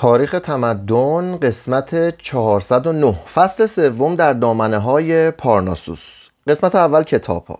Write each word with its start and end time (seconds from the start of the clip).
تاریخ 0.00 0.36
تمدن 0.42 1.36
قسمت 1.36 2.18
409 2.18 3.14
فصل 3.34 3.66
سوم 3.66 4.16
در 4.16 4.32
دامنه 4.32 4.78
های 4.78 5.30
پارناسوس. 5.30 6.26
قسمت 6.48 6.74
اول 6.74 7.02
کتاب 7.02 7.46
ها 7.46 7.58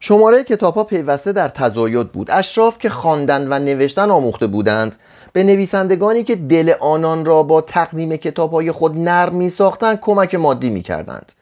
شماره 0.00 0.44
کتاب 0.44 0.74
ها 0.74 0.84
پیوسته 0.84 1.32
در 1.32 1.48
تزاید 1.48 2.12
بود. 2.12 2.30
اشراف 2.30 2.78
که 2.78 2.90
خواندن 2.90 3.52
و 3.52 3.58
نوشتن 3.58 4.10
آموخته 4.10 4.46
بودند. 4.46 4.96
به 5.32 5.44
نویسندگانی 5.44 6.24
که 6.24 6.36
دل 6.36 6.72
آنان 6.80 7.24
را 7.24 7.42
با 7.42 7.60
تقدیم 7.60 8.16
کتاب 8.16 8.52
های 8.52 8.72
خود 8.72 8.98
نرم 8.98 9.34
می 9.34 9.48
ساختند 9.48 10.00
کمک 10.00 10.34
مادی 10.34 10.70
می 10.70 10.82
کردند 10.82 11.32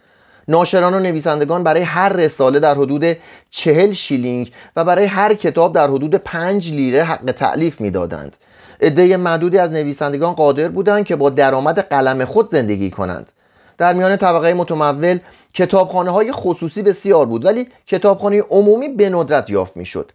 ناشران 0.48 0.94
و 0.94 0.98
نویسندگان 0.98 1.64
برای 1.64 1.82
هر 1.82 2.08
رساله 2.08 2.60
در 2.60 2.74
حدود 2.74 3.16
چهل 3.50 3.92
شیلینگ 3.92 4.52
و 4.76 4.84
برای 4.84 5.04
هر 5.04 5.34
کتاب 5.34 5.74
در 5.74 5.86
حدود 5.86 6.14
پنج 6.14 6.72
لیره 6.72 7.04
حق 7.04 7.32
تعلیف 7.32 7.80
می‌دادند. 7.80 8.36
عده 8.82 9.16
معدودی 9.16 9.58
از 9.58 9.72
نویسندگان 9.72 10.32
قادر 10.32 10.68
بودند 10.68 11.04
که 11.04 11.16
با 11.16 11.30
درآمد 11.30 11.78
قلم 11.78 12.24
خود 12.24 12.50
زندگی 12.50 12.90
کنند. 12.90 13.32
در 13.78 13.92
میان 13.92 14.16
طبقه 14.16 14.54
متمول 14.54 15.18
کتابخانه 15.54 16.10
های 16.10 16.32
خصوصی 16.32 16.82
بسیار 16.82 17.26
بود 17.26 17.44
ولی 17.44 17.68
کتابخانه 17.86 18.42
عمومی 18.50 18.88
به 18.88 19.10
ندرت 19.10 19.50
یافت 19.50 19.76
می‌شد. 19.76 20.12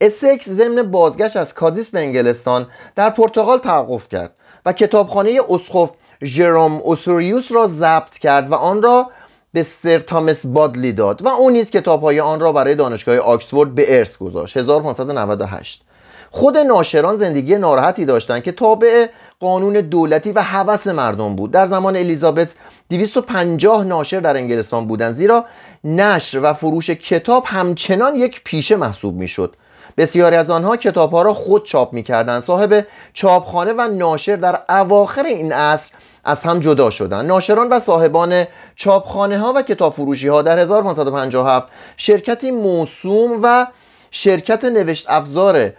اسکس 0.00 0.48
ضمن 0.48 0.90
بازگشت 0.90 1.36
از 1.36 1.54
کادیس 1.54 1.90
به 1.90 2.00
انگلستان 2.00 2.66
در 2.96 3.10
پرتغال 3.10 3.58
توقف 3.58 4.08
کرد 4.08 4.34
و 4.66 4.72
کتابخانه 4.72 5.40
اسقف 5.48 5.90
ژروم 6.24 6.72
اوسوریوس 6.72 7.52
را 7.52 7.66
ضبط 7.66 8.18
کرد 8.18 8.50
و 8.50 8.54
آن 8.54 8.82
را 8.82 9.10
به 9.52 9.62
سر 9.62 9.98
تامس 9.98 10.46
بادلی 10.46 10.92
داد 10.92 11.22
و 11.22 11.28
او 11.28 11.50
نیز 11.50 11.70
کتابهای 11.70 12.20
آن 12.20 12.40
را 12.40 12.52
برای 12.52 12.74
دانشگاه 12.74 13.16
آکسفورد 13.16 13.74
به 13.74 13.98
ارث 13.98 14.18
گذاشت. 14.18 14.56
1598 14.56 15.84
خود 16.30 16.56
ناشران 16.56 17.16
زندگی 17.16 17.58
ناراحتی 17.58 18.04
داشتند 18.04 18.42
که 18.42 18.52
تابع 18.52 19.06
قانون 19.40 19.72
دولتی 19.72 20.32
و 20.32 20.42
هوس 20.42 20.86
مردم 20.86 21.36
بود. 21.36 21.50
در 21.50 21.66
زمان 21.66 21.96
الیزابت 21.96 22.48
250 22.90 23.84
ناشر 23.84 24.20
در 24.20 24.36
انگلستان 24.36 24.86
بودند 24.86 25.14
زیرا 25.14 25.44
نشر 25.84 26.40
و 26.42 26.52
فروش 26.52 26.90
کتاب 26.90 27.44
همچنان 27.46 28.16
یک 28.16 28.40
پیشه 28.44 28.76
محسوب 28.76 29.14
می‌شد. 29.14 29.56
بسیاری 29.96 30.36
از 30.36 30.50
آنها 30.50 30.76
کتابها 30.76 31.22
را 31.22 31.34
خود 31.34 31.64
چاپ 31.64 31.92
می‌کردند. 31.92 32.42
صاحب 32.42 32.86
چاپخانه 33.12 33.72
و 33.72 33.88
ناشر 33.88 34.36
در 34.36 34.58
اواخر 34.68 35.24
این 35.24 35.52
عصر 35.52 35.92
از 36.24 36.42
هم 36.42 36.60
جدا 36.60 36.90
شدند. 36.90 37.26
ناشران 37.26 37.68
و 37.68 37.80
صاحبان 37.80 38.44
چاپخانه 38.76 39.38
ها 39.38 39.52
و 39.56 39.62
کتاب 39.62 39.92
فروشی 39.94 40.28
ها 40.28 40.42
در 40.42 40.58
1557 40.58 41.68
شرکتی 41.96 42.50
موسوم 42.50 43.40
و 43.42 43.66
شرکت 44.10 44.64
نوشت 44.64 45.06
افزار 45.10 45.72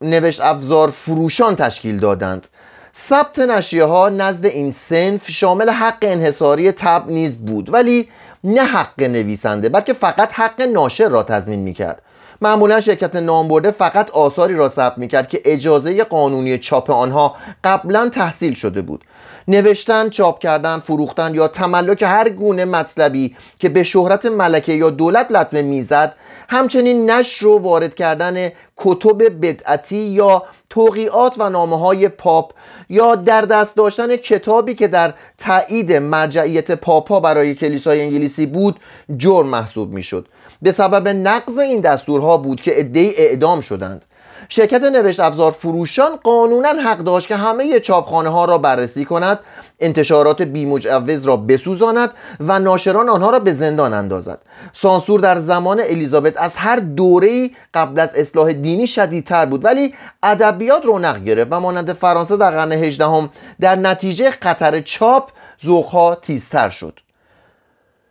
نوشت 0.00 0.40
افزار 0.40 0.90
فروشان 0.90 1.56
تشکیل 1.56 2.00
دادند. 2.00 2.48
ثبت 2.96 3.38
نشریه 3.38 3.84
ها 3.84 4.08
نزد 4.08 4.46
این 4.46 4.72
سنف 4.72 5.30
شامل 5.30 5.70
حق 5.70 5.98
انحصاری 6.02 6.72
تب 6.72 7.04
نیز 7.06 7.38
بود 7.38 7.74
ولی 7.74 8.08
نه 8.44 8.62
حق 8.62 9.02
نویسنده 9.02 9.68
بلکه 9.68 9.92
فقط 9.92 10.32
حق 10.32 10.62
ناشر 10.62 11.08
را 11.08 11.22
تضمین 11.22 11.58
می‌کرد. 11.58 12.02
معمولا 12.40 12.80
شرکت 12.80 13.16
نامبرده 13.16 13.70
فقط 13.70 14.10
آثاری 14.10 14.54
را 14.54 14.68
ثبت 14.68 14.98
می‌کرد 14.98 15.28
که 15.28 15.40
اجازه 15.44 16.04
قانونی 16.04 16.58
چاپ 16.58 16.90
آنها 16.90 17.34
قبلا 17.64 18.08
تحصیل 18.08 18.54
شده 18.54 18.82
بود. 18.82 19.04
نوشتن، 19.48 20.08
چاپ 20.08 20.38
کردن، 20.38 20.78
فروختن 20.78 21.34
یا 21.34 21.48
تملک 21.48 22.02
هر 22.02 22.28
گونه 22.28 22.64
مطلبی 22.64 23.36
که 23.58 23.68
به 23.68 23.82
شهرت 23.82 24.26
ملکه 24.26 24.72
یا 24.72 24.90
دولت 24.90 25.30
لطمه 25.30 25.62
می‌زد 25.62 26.14
همچنین 26.48 27.10
نشر 27.10 27.46
و 27.46 27.58
وارد 27.58 27.94
کردن 27.94 28.48
کتب 28.76 29.40
بدعتی 29.42 29.96
یا 29.96 30.42
توقیات 30.70 31.34
و 31.38 31.48
نامه 31.50 31.78
های 31.78 32.08
پاپ 32.08 32.52
یا 32.88 33.14
در 33.14 33.40
دست 33.40 33.76
داشتن 33.76 34.16
کتابی 34.16 34.74
که 34.74 34.88
در 34.88 35.14
تایید 35.38 35.92
مرجعیت 35.92 36.70
پاپا 36.70 37.20
برای 37.20 37.54
کلیسای 37.54 38.02
انگلیسی 38.02 38.46
بود 38.46 38.80
جرم 39.16 39.46
محسوب 39.46 39.92
می‌شد. 39.92 40.28
به 40.62 40.72
سبب 40.72 41.08
نقض 41.08 41.58
این 41.58 41.80
دستورها 41.80 42.36
بود 42.36 42.60
که 42.60 42.70
عدهای 42.70 43.14
اعدام 43.16 43.60
شدند. 43.60 44.04
شرکت 44.48 44.82
نوشت 44.82 45.20
افزار 45.20 45.50
فروشان 45.52 46.16
قانونا 46.16 46.68
حق 46.68 46.98
داشت 46.98 47.28
که 47.28 47.36
همه 47.36 47.80
چاپخانه 47.80 48.28
ها 48.28 48.44
را 48.44 48.58
بررسی 48.58 49.04
کند 49.04 49.38
انتشارات 49.80 50.42
بیمجوز 50.42 51.26
را 51.26 51.36
بسوزاند 51.36 52.10
و 52.40 52.58
ناشران 52.58 53.08
آنها 53.08 53.30
را 53.30 53.38
به 53.38 53.52
زندان 53.52 53.94
اندازد. 53.94 54.38
سانسور 54.72 55.20
در 55.20 55.38
زمان 55.38 55.80
الیزابت 55.80 56.36
از 56.36 56.56
هر 56.56 56.76
دوره 56.76 57.50
قبل 57.74 58.00
از 58.00 58.14
اصلاح 58.14 58.52
دینی 58.52 58.86
شدیدتر 58.86 59.46
بود 59.46 59.64
ولی 59.64 59.94
ادبیات 60.22 60.84
رونق 60.84 61.24
گرفت 61.24 61.52
و 61.52 61.60
مانند 61.60 61.92
فرانسه 61.92 62.36
در 62.36 62.50
قرن 62.50 62.72
هجدهم 62.72 63.30
در 63.60 63.76
نتیجه 63.76 64.30
خطر 64.30 64.80
چاپ 64.80 65.30
ذوقها 65.66 66.14
تیزتر 66.14 66.70
شد. 66.70 67.00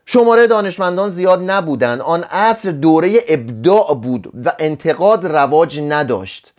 شماره 0.08 0.48
دانشمندان 0.48 1.10
زیاد 1.10 1.52
نبودند 1.52 2.02
آن 2.02 2.24
عصر 2.24 2.72
دوره 2.72 3.20
ابداع 3.28 4.00
بود 4.04 4.32
و 4.46 4.52
انتقاد 4.60 5.26
رواج 5.28 5.82
نداشت. 5.82 6.52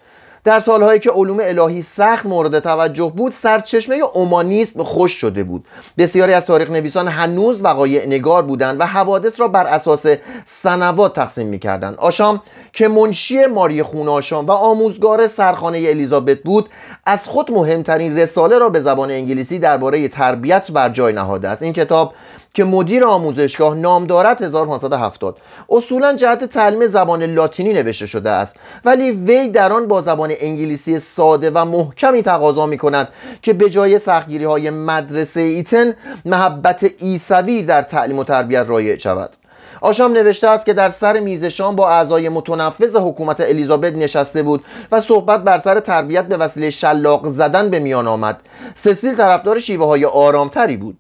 در 0.45 0.61
سالهایی 0.61 1.01
که 1.01 1.11
علوم 1.11 1.39
الهی 1.41 1.83
سخت 1.83 2.27
مورد 2.27 2.59
توجه 2.59 3.13
بود 3.17 3.33
سرچشمه 3.33 3.97
اومانیسم 4.15 4.83
خوش 4.83 5.13
شده 5.13 5.45
بود. 5.45 5.65
بسیاری 5.99 6.33
از 6.33 6.47
تاریخ 6.47 6.71
نویسان 6.71 7.09
هنوز 7.09 7.65
وقایع 7.65 8.07
نگار 8.07 8.43
بودند 8.43 8.81
و 8.81 8.87
حوادث 8.87 9.41
را 9.41 9.49
بر 9.49 9.67
اساس 9.67 10.07
سنوات 10.45 11.15
تقسیم 11.15 11.47
می‌کردند. 11.47 11.97
آشام 11.97 12.43
که 12.73 12.89
منشی 12.89 13.47
ماری 13.47 13.83
خون 13.83 14.09
آشام 14.09 14.47
و 14.47 14.51
آموزگار 14.51 15.29
سرخانه 15.29 15.79
الیزابت 15.79 16.39
بود 16.39 16.69
از 17.07 17.29
خود 17.29 17.51
مهمترین 17.51 18.19
رساله 18.19 18.59
را 18.59 18.69
به 18.69 18.81
زبان 18.81 19.11
انگلیسی 19.11 19.59
درباره 19.59 20.09
تربیت 20.09 20.71
بر 20.71 20.89
جای 20.89 21.13
نهاده 21.13 21.49
است. 21.49 21.63
این 21.63 21.73
کتاب 21.73 22.15
که 22.57 22.65
مدیر 22.65 23.05
آموزشگاه 23.05 23.75
نام 23.75 24.07
دارد 24.07 24.43
1570 24.43 25.39
اصولا 25.69 26.13
جهت 26.17 26.45
تعلیم 26.45 26.87
زبان 26.87 27.23
لاتینی 27.23 27.73
نوشته 27.73 28.07
شده 28.07 28.31
است. 28.31 28.55
ولی 28.85 29.11
وی 29.11 29.49
در 29.49 29.73
آن 29.73 29.89
با 29.89 30.03
زبان 30.03 30.33
انگلیسی 30.41 30.99
ساده 30.99 31.51
و 31.51 31.65
محکمی 31.65 32.23
تقاضا 32.23 32.67
می 32.67 32.79
کند 32.79 33.09
که 33.43 33.53
به 33.53 33.71
جای 33.71 33.99
سختگیری 33.99 34.45
های 34.45 34.71
مدرسه 34.71 35.41
ایتن 35.41 35.95
محبت 36.25 36.91
ایسوی 36.99 37.63
در 37.63 37.83
تعلیم 37.83 38.19
و 38.19 38.25
تربیت 38.25 38.65
رایج 38.69 39.01
شود. 39.01 39.31
آشام 39.81 40.13
نوشته 40.13 40.49
است 40.49 40.67
که 40.67 40.73
در 40.73 40.89
سر 40.89 41.21
میز 41.21 41.45
شام 41.45 41.77
با 41.77 41.91
اعضای 41.91 42.29
متنفذ 42.29 42.97
حکومت 42.97 43.41
الیزابت 43.41 43.95
نشسته 43.95 44.43
بود 44.43 44.65
و 44.93 45.01
صحبت 45.01 45.45
بر 45.45 45.59
سر 45.59 45.81
تربیت 45.81 46.25
به 46.25 46.37
وسیله 46.37 46.71
شلاق 46.71 47.29
زدن 47.29 47.71
به 47.71 47.79
میان 47.79 48.07
آمد. 48.07 48.41
سسیل 48.75 49.15
طرفدار 49.17 49.59
شیوه 49.59 49.87
های 49.87 50.05
آرامتری 50.05 50.77
بود. 50.77 50.99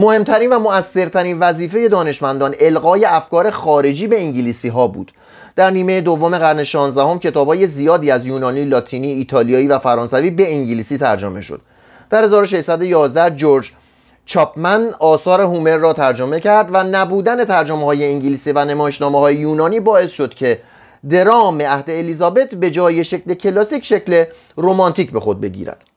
مهمترین 0.00 0.52
و 0.52 0.58
مؤثرترین 0.58 1.38
وظیفه 1.38 1.88
دانشمندان 1.88 2.54
القای 2.60 3.04
افکار 3.04 3.50
خارجی 3.50 4.06
به 4.06 4.20
انگلیسی 4.20 4.68
ها 4.68 4.86
بود. 4.86 5.12
در 5.56 5.70
نیمه 5.70 6.00
دوم 6.00 6.38
قرن 6.38 6.64
16 6.64 7.02
هم 7.02 7.18
کتاب 7.18 7.48
های 7.48 7.66
زیادی 7.66 8.10
از 8.10 8.26
یونانی، 8.26 8.64
لاتینی، 8.64 9.12
ایتالیایی 9.12 9.68
و 9.68 9.78
فرانسوی 9.78 10.30
به 10.30 10.54
انگلیسی 10.54 10.98
ترجمه 10.98 11.40
شد. 11.40 11.60
در 12.10 12.24
1611 12.24 13.36
جورج 13.36 13.72
چاپمن 14.26 14.94
آثار 15.00 15.40
هومر 15.40 15.76
را 15.76 15.92
ترجمه 15.92 16.40
کرد 16.40 16.68
و 16.72 16.84
نبودن 16.84 17.44
ترجمه 17.44 17.84
های 17.84 18.04
انگلیسی 18.12 18.52
و 18.52 18.64
نمایشنامه 18.64 19.18
های 19.18 19.36
یونانی 19.36 19.80
باعث 19.80 20.10
شد 20.12 20.34
که 20.34 20.58
درام 21.10 21.62
عهد 21.62 21.90
الیزابت 21.90 22.54
به 22.54 22.70
جای 22.70 23.04
شکل 23.04 23.34
کلاسیک 23.34 23.84
شکل 23.84 24.24
رومانتیک 24.56 25.12
به 25.12 25.20
خود 25.20 25.40
بگیرد. 25.40 25.87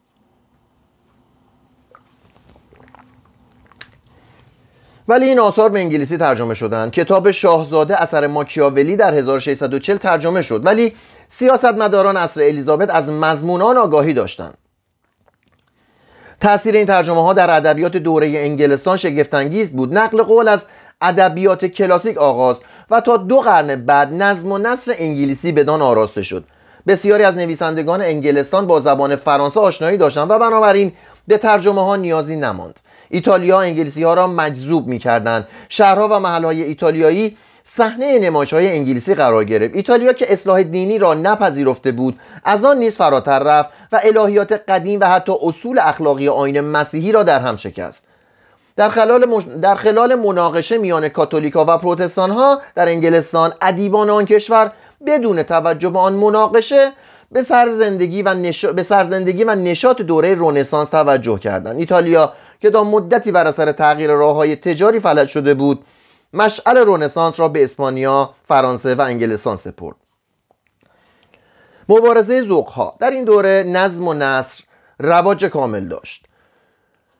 ولی 5.12 5.26
این 5.26 5.40
آثار 5.40 5.70
به 5.70 5.80
انگلیسی 5.80 6.18
ترجمه 6.18 6.56
شدند 6.56 6.92
کتاب 6.92 7.32
شاهزاده 7.32 8.02
اثر 8.02 8.28
ماکیاولی 8.28 8.96
در 8.96 9.14
1640 9.14 9.98
ترجمه 9.98 10.42
شد. 10.42 10.66
ولی 10.66 10.96
سیاستمداران 11.30 12.18
عصر 12.18 12.42
الیزابت 12.42 12.90
از 12.90 13.10
مضمونان 13.10 13.78
آگاهی 13.78 14.14
داشتند. 14.14 14.58
تاثیر 16.42 16.76
این 16.76 16.86
ترجمه 16.86 17.24
ها 17.24 17.34
در 17.34 17.56
ادبیات 17.56 17.98
دوره 17.98 18.28
انگلستان 18.28 18.98
شگفتانگیز 18.98 19.72
بود. 19.72 19.98
نقل 19.98 20.24
قول 20.24 20.48
از 20.48 20.62
ادبیات 21.02 21.66
کلاسیک 21.66 22.18
آغاز 22.18 22.62
و 22.92 23.02
تا 23.02 23.18
دو 23.18 23.40
قرن 23.40 23.86
بعد 23.86 24.14
نظم 24.14 24.52
و 24.52 24.58
نصر 24.58 24.96
انگلیسی 24.98 25.52
بدان 25.52 25.82
آراسته 25.82 26.24
شد. 26.24 26.44
بسیاری 26.88 27.24
از 27.24 27.38
نویسندگان 27.38 28.02
انگلستان 28.02 28.68
با 28.68 28.80
زبان 28.80 29.16
فرانسه 29.16 29.60
آشنایی 29.60 29.98
داشتند 29.98 30.32
و 30.32 30.40
بنابراین 30.40 30.94
به 31.28 31.38
ترجمه 31.38 31.82
ها 31.82 31.96
نیازی 31.96 32.36
نماند. 32.36 32.80
ایتالیا 33.12 33.62
انگلیسی 33.62 34.04
ها 34.04 34.14
را 34.14 34.28
مجذوب 34.28 34.88
می 34.88 35.00
کردن. 35.00 35.48
شهرها 35.70 36.08
و 36.08 36.20
محل 36.20 36.46
های 36.46 36.64
ایتالیایی 36.64 37.38
صحنه 37.64 38.20
نمایش 38.20 38.54
های 38.54 38.72
انگلیسی 38.72 39.16
قرار 39.16 39.44
گرفت. 39.44 39.76
ایتالیا 39.76 40.14
که 40.14 40.34
اصلاح 40.34 40.64
دینی 40.64 41.00
را 41.00 41.14
نپذیرفته 41.14 41.92
بود 41.92 42.20
از 42.44 42.66
آن 42.66 42.78
نیز 42.78 42.98
فراتر 42.98 43.40
رفت 43.40 43.70
و 43.92 44.00
الهیات 44.04 44.52
قدیم 44.52 45.00
و 45.00 45.06
حتی 45.06 45.34
اصول 45.42 45.80
اخلاقی 45.80 46.28
آین 46.28 46.62
مسیحی 46.62 47.12
را 47.12 47.24
در 47.24 47.40
هم 47.40 47.56
شکست. 47.56 48.04
در 48.76 48.90
خلال, 48.90 49.26
مش... 49.26 49.44
در 49.62 49.76
خلال 49.76 50.16
مناقشه 50.16 50.78
میان 50.78 51.10
کاتولیکا 51.10 51.66
و 51.66 51.78
پروتستان 51.78 52.32
ها 52.32 52.62
در 52.76 52.88
انگلستان 52.88 53.54
ادیبان 53.62 54.10
آن 54.10 54.26
کشور 54.26 54.72
بدون 55.06 55.44
توجه 55.44 55.90
به 55.90 56.00
آن 56.00 56.14
مناقشه 56.14 56.92
به 57.32 57.44
سرزندگی 57.44 58.24
و, 58.24 58.34
نش... 58.34 58.66
به 58.66 58.84
سرزندگی 58.84 59.44
و 59.44 59.56
نشاط 59.56 60.02
دوره 60.02 60.36
رونسانس 60.36 60.90
توجه 60.90 61.40
کردند. 61.40 61.80
ایتالیا 61.80 62.34
که 62.62 62.70
تا 62.70 62.84
مدتی 62.84 63.32
بر 63.32 63.48
اثر 63.48 63.72
تغییر 63.72 64.12
راه 64.12 64.36
های 64.36 64.56
تجاری 64.56 65.00
فلج 65.00 65.28
شده 65.28 65.54
بود 65.54 65.86
مشعل 66.34 66.78
رونسانس 66.78 67.40
را 67.40 67.48
به 67.48 67.64
اسپانیا، 67.64 68.34
فرانسه 68.48 68.96
و 68.96 69.02
انگلستان 69.02 69.58
سپرد. 69.58 69.96
مبارزه 71.90 72.42
ذوقها 72.42 72.96
در 73.00 73.12
این 73.12 73.24
دوره 73.24 73.64
نظم 73.68 74.08
و 74.08 74.14
نصر 74.14 74.64
رواج 75.00 75.46
کامل 75.46 75.88
داشت. 75.88 76.26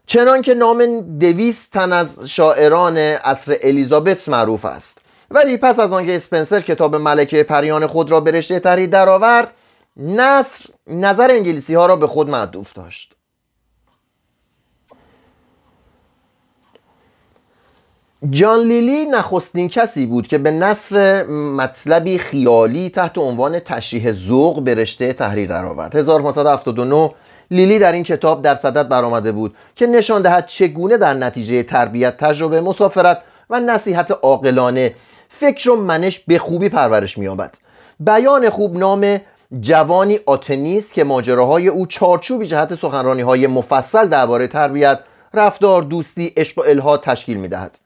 چنان 0.06 0.42
که 0.42 0.54
نام 0.54 1.00
دویست 1.00 1.72
تن 1.72 1.94
از 1.94 2.20
شاعران 2.30 2.98
عصر 2.98 3.58
الیزابت 3.62 4.30
معروف 4.30 4.66
است. 4.66 4.98
ولی 5.32 5.58
پس 5.58 5.80
از 5.80 5.94
آنکه 5.94 6.16
اسپنسر 6.16 6.62
کتاب 6.62 6.96
ملکه 6.96 7.44
پریان 7.44 7.88
خود 7.88 8.12
را 8.12 8.20
به 8.20 8.32
رشته 8.32 8.60
درآورد 8.86 9.54
نصر 9.98 10.70
نظر 10.88 11.32
انگلیسی 11.32 11.76
ها 11.76 11.86
را 11.86 11.96
به 11.96 12.08
خود 12.08 12.30
معدوف 12.30 12.74
داشت. 12.74 13.16
جان 18.30 18.60
لیلی 18.60 19.06
نخستین 19.06 19.70
کسی 19.70 20.06
بود 20.06 20.28
که 20.28 20.38
به 20.38 20.52
نصر 20.52 21.24
مطلبی 21.28 22.18
خیالی 22.18 22.90
تحت 22.90 23.18
عنوان 23.18 23.60
تشریح 23.60 24.12
ذوق 24.12 24.64
به 24.64 24.76
رشته 24.76 25.14
تحریر 25.14 25.50
درآورد. 25.50 25.96
1579 25.96 27.12
لیلی 27.52 27.80
در 27.80 27.92
این 27.92 28.04
کتاب 28.04 28.42
در 28.42 28.56
صدد 28.56 28.90
برآمده 28.90 29.32
بود 29.32 29.56
که 29.76 29.88
نشان 29.88 30.22
دهد 30.22 30.46
چگونه 30.46 30.98
در 30.98 31.14
نتیجه 31.14 31.64
تربیت 31.64 32.18
تجربه 32.18 32.62
مسافرت 32.62 33.22
و 33.50 33.60
نصیحت 33.60 34.12
عاقلانه 34.12 34.96
فکر 35.30 35.70
و 35.70 35.76
منش 35.76 36.20
به 36.20 36.40
خوبی 36.40 36.70
پرورش 36.70 37.18
مییابد. 37.18 37.56
بیان 38.00 38.50
خوب 38.50 38.78
نام 38.78 39.22
جوانی 39.60 40.20
آتنیست 40.26 40.94
که 40.94 41.04
ماجراهای 41.04 41.68
او 41.68 41.88
چارچوبی 41.88 42.48
جهت 42.48 42.76
سخنرانی 42.76 43.22
های 43.22 43.48
مفصل 43.48 44.08
درباره 44.08 44.48
تربیت 44.48 45.00
رفتار 45.34 45.82
دوستی 45.82 46.34
عشق 46.38 46.58
و 46.58 46.62
الهاد 46.62 47.02
تشکیل 47.02 47.38
می‌دهد. 47.38 47.78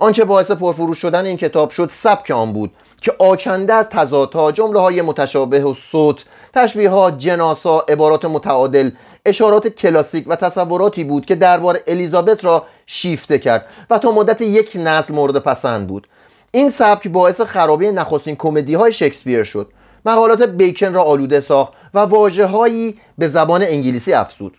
آنچه 0.00 0.24
باعث 0.24 0.50
پرفروش 0.50 0.98
شدن 0.98 1.26
این 1.26 1.36
کتاب 1.36 1.70
شد 1.70 1.90
سبک 1.92 2.30
آن 2.30 2.52
بود 2.52 2.72
که 3.00 3.12
آکنده 3.18 3.74
از 3.74 3.88
تضادها 3.88 4.52
جمله 4.52 4.80
های 4.80 5.02
متشابه 5.02 5.64
و 5.64 5.74
صوت 5.74 6.24
تشبیه 6.54 6.90
ها 6.90 7.10
جناسا 7.10 7.80
عبارات 7.88 8.24
متعادل 8.24 8.90
اشارات 9.26 9.68
کلاسیک 9.68 10.24
و 10.28 10.36
تصوراتی 10.36 11.04
بود 11.04 11.26
که 11.26 11.34
درباره 11.34 11.82
الیزابت 11.86 12.44
را 12.44 12.66
شیفته 12.86 13.38
کرد 13.38 13.66
و 13.90 13.98
تا 13.98 14.12
مدت 14.12 14.40
یک 14.40 14.76
نسل 14.80 15.14
مورد 15.14 15.38
پسند 15.38 15.86
بود. 15.86 16.08
این 16.50 16.70
سبک 16.70 17.08
باعث 17.08 17.40
خرابی 17.40 17.92
نخستین 17.92 18.36
کمدی 18.36 18.74
های 18.74 18.92
شکسپیر 18.92 19.44
شد. 19.44 19.72
مقالات 20.06 20.42
بیکن 20.42 20.94
را 20.94 21.02
آلوده 21.02 21.40
ساخت 21.40 21.72
و 21.94 21.98
واجه 21.98 22.46
هایی 22.46 23.00
به 23.18 23.28
زبان 23.28 23.62
انگلیسی 23.62 24.12
افزود. 24.12 24.56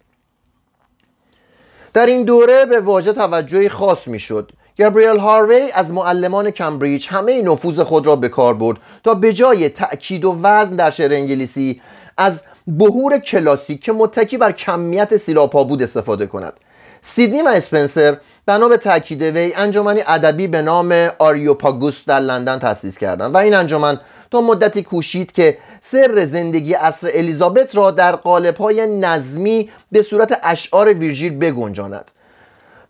در 1.93 2.05
این 2.05 2.23
دوره 2.23 2.65
به 2.65 2.79
واژه 2.79 3.13
توجهی 3.13 3.69
خاص 3.69 4.07
می‌شد. 4.07 4.51
گابریل 4.77 5.17
هاروی 5.17 5.71
از 5.73 5.93
معلمان 5.93 6.51
کمبریج 6.51 7.07
همه 7.09 7.41
نفوذ 7.41 7.79
خود 7.79 8.07
را 8.07 8.15
به 8.15 8.29
کار 8.29 8.53
برد 8.53 8.77
تا 9.03 9.13
به 9.13 9.33
جای 9.33 9.69
تأکید 9.69 10.25
و 10.25 10.37
وزن 10.41 10.75
در 10.75 10.89
شعر 10.89 11.13
انگلیسی 11.13 11.81
از 12.17 12.43
بحور 12.67 13.17
کلاسیک 13.17 13.83
که 13.83 13.91
متکی 13.91 14.37
بر 14.37 14.51
کمیت 14.51 15.17
سیلاب‌ها 15.17 15.63
بود 15.63 15.83
استفاده 15.83 16.27
کند. 16.27 16.53
سیدنی 17.01 17.41
و 17.41 17.47
اسپنسر 17.47 18.17
بنا 18.45 18.69
به 18.69 18.77
تاکید 18.77 19.21
وی 19.21 19.53
انجمنی 19.55 20.01
ادبی 20.07 20.47
به 20.47 20.61
نام 20.61 21.09
آریوپاگوس 21.19 22.05
در 22.05 22.19
لندن 22.19 22.59
تأسیس 22.59 22.97
کردند 22.97 23.33
و 23.33 23.37
این 23.37 23.53
انجمن 23.53 23.99
تا 24.31 24.41
مدتی 24.41 24.83
کوشید 24.83 25.31
که 25.31 25.57
سرزندگی 25.81 26.73
عصر 26.75 27.09
الیزابت 27.13 27.75
را 27.75 27.91
در 27.91 28.15
قالب‌های 28.15 28.87
نظمی 28.99 29.69
به 29.91 30.01
صورت 30.01 30.39
اشعار 30.43 30.93
ویرژیل 30.93 31.37
بگنجاند. 31.37 32.11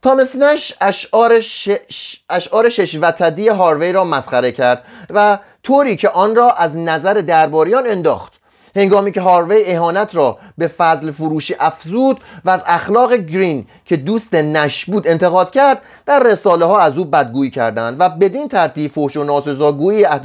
تامس 0.02 0.36
نش 0.36 0.74
اشعار, 0.82 1.42
شش 1.42 2.20
اشعار 2.30 2.70
ششوتدی 2.70 3.48
هاروی 3.48 3.92
را 3.92 4.04
مسخره 4.04 4.52
کرد 4.52 4.84
و 5.10 5.38
طوری 5.64 5.96
که 5.96 6.10
آن 6.10 6.36
را 6.36 6.52
از 6.52 6.78
نظر 6.78 7.14
درباریان 7.14 7.88
انداخت. 7.88 8.34
هنگامی 8.76 9.12
که 9.12 9.22
هاروی 9.22 9.64
اهانت 9.66 10.16
را 10.16 10.38
به 10.58 10.68
فضل 10.68 11.12
فروشی 11.12 11.56
افزود 11.60 12.20
و 12.46 12.50
از 12.50 12.64
اخلاق 12.66 13.14
گرین 13.14 13.68
که 13.86 13.98
دوست 13.98 14.34
نش 14.34 14.86
بود 14.86 15.08
انتقاد 15.08 15.52
کرد 15.52 15.82
در 16.06 16.24
رساله 16.24 16.66
ها 16.66 16.80
از 16.80 16.98
او 16.98 17.06
بدگویی 17.06 17.52
کردند 17.52 17.96
و 18.00 18.10
بدین 18.10 18.50
ترتیب 18.50 18.92
فوش 18.92 19.18
و 19.18 19.24
ناسزاگویی 19.24 20.04
عهد 20.04 20.24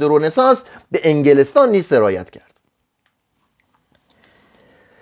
به 0.91 0.99
انگلستان 1.03 1.69
نیز 1.69 1.85
سرایت 1.85 2.29
کرد. 2.29 2.56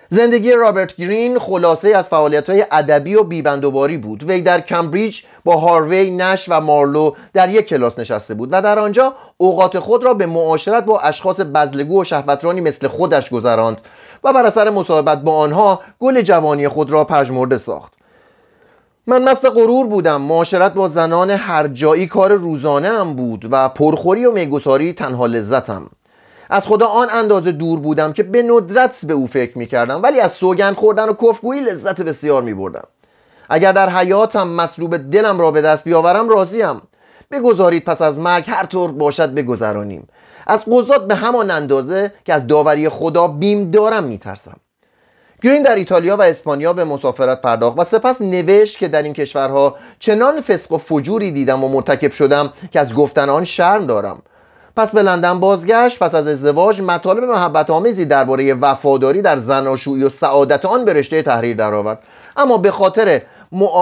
زندگی 0.09 0.51
رابرت 0.51 0.95
گرین 0.95 1.39
خلاصه 1.39 1.89
از 1.89 2.07
فعالیت 2.07 2.49
های 2.49 2.65
ادبی 2.71 3.15
و 3.15 3.23
بیبندوباری 3.23 3.97
بود. 3.97 4.23
وی 4.23 4.41
در 4.41 4.61
کمبریج 4.61 5.21
با 5.43 5.55
هاروی 5.55 6.11
نش 6.11 6.45
و 6.49 6.61
مارلو 6.61 7.11
در 7.33 7.49
یک 7.49 7.67
کلاس 7.67 7.99
نشسته 7.99 8.33
بود 8.33 8.49
و 8.51 8.61
در 8.61 8.79
آنجا 8.79 9.13
اوقات 9.37 9.79
خود 9.79 10.03
را 10.03 10.13
به 10.13 10.25
معاشرت 10.25 10.85
با 10.85 10.99
اشخاص 10.99 11.39
بزلگو 11.39 12.01
و 12.01 12.03
شهوترانی 12.03 12.61
مثل 12.61 12.87
خودش 12.87 13.29
گذراند 13.29 13.81
و 14.23 14.33
بر 14.33 14.45
اثر 14.45 14.69
مصاحبت 14.69 15.21
با 15.21 15.37
آنها 15.37 15.81
گل 15.99 16.21
جوانی 16.21 16.67
خود 16.67 16.91
را 16.91 17.03
پژمرده 17.03 17.57
ساخت. 17.57 17.93
من 19.07 19.23
مست 19.23 19.45
غرور 19.45 19.87
بودم. 19.87 20.21
معاشرت 20.21 20.73
با 20.73 20.87
زنان 20.87 21.29
هر 21.29 21.67
جایی 21.67 22.07
کار 22.07 22.33
روزانه 22.33 22.89
هم 22.89 23.13
بود 23.13 23.47
و 23.51 23.69
پرخوری 23.69 24.25
و 24.25 24.31
میگساری 24.31 24.93
تنها 24.93 25.25
لذتم. 25.25 25.89
از 26.49 26.65
خدا 26.67 26.85
آن 26.85 27.07
اندازه 27.09 27.51
دور 27.51 27.79
بودم 27.79 28.13
که 28.13 28.23
به 28.23 28.43
ندرت 28.43 29.05
به 29.05 29.13
او 29.13 29.27
فکر 29.27 29.57
می 29.57 29.65
کردم 29.65 30.03
ولی 30.03 30.19
از 30.19 30.31
سوگن 30.31 30.73
خوردن 30.73 31.09
و 31.09 31.13
کفگویی 31.13 31.61
لذت 31.61 32.01
بسیار 32.01 32.41
می 32.41 32.53
بردم 32.53 32.87
اگر 33.49 33.71
در 33.71 33.89
حیاتم 33.89 34.47
مصلوب 34.47 34.97
دلم 34.97 35.39
را 35.39 35.51
به 35.51 35.61
دست 35.61 35.83
بیاورم 35.83 36.29
راضیم. 36.29 36.81
بگذارید 37.31 37.85
پس 37.85 38.01
از 38.01 38.19
مرگ 38.19 38.43
هر 38.47 38.65
طور 38.65 38.91
باشد 38.91 39.33
بگذرانیم. 39.33 40.07
از 40.47 40.63
قضات 40.65 41.07
به 41.07 41.15
همان 41.15 41.51
اندازه 41.51 42.13
که 42.25 42.33
از 42.33 42.47
داوری 42.47 42.89
خدا 42.89 43.27
بیم 43.27 43.71
دارم 43.71 44.03
میترسم. 44.03 44.57
گرین 45.41 45.63
در 45.63 45.75
ایتالیا 45.75 46.17
و 46.17 46.21
اسپانیا 46.21 46.73
به 46.73 46.83
مسافرت 46.83 47.41
پرداخت 47.41 47.79
و 47.79 47.83
سپس 47.83 48.21
نوشت 48.21 48.77
که 48.77 48.87
در 48.87 49.03
این 49.03 49.13
کشورها 49.13 49.75
چنان 49.99 50.41
فسق 50.41 50.71
و 50.71 50.77
فجوری 50.77 51.31
دیدم 51.31 51.63
و 51.63 51.67
مرتکب 51.67 52.11
شدم 52.13 52.53
که 52.71 52.79
از 52.79 52.93
گفتن 52.93 53.29
آن 53.29 53.45
شرم 53.45 53.85
دارم. 53.85 54.21
پس 54.75 54.91
به 54.91 55.03
لندن 55.03 55.39
بازگشت. 55.39 55.99
پس 55.99 56.15
از 56.15 56.27
ازدواج 56.27 56.81
مطالب 56.81 57.23
محبت 57.23 57.69
آمیزی 57.69 58.05
درباره 58.05 58.53
وفاداری 58.53 59.21
در 59.21 59.37
زناشویی 59.37 60.03
و 60.03 60.09
سعادت 60.09 60.65
آن 60.65 60.85
به 60.85 60.93
رشته 60.93 61.21
تحریر 61.21 61.57
درآورد. 61.57 61.99
اما 62.37 62.57
به 62.57 62.71
خاطر 62.71 63.21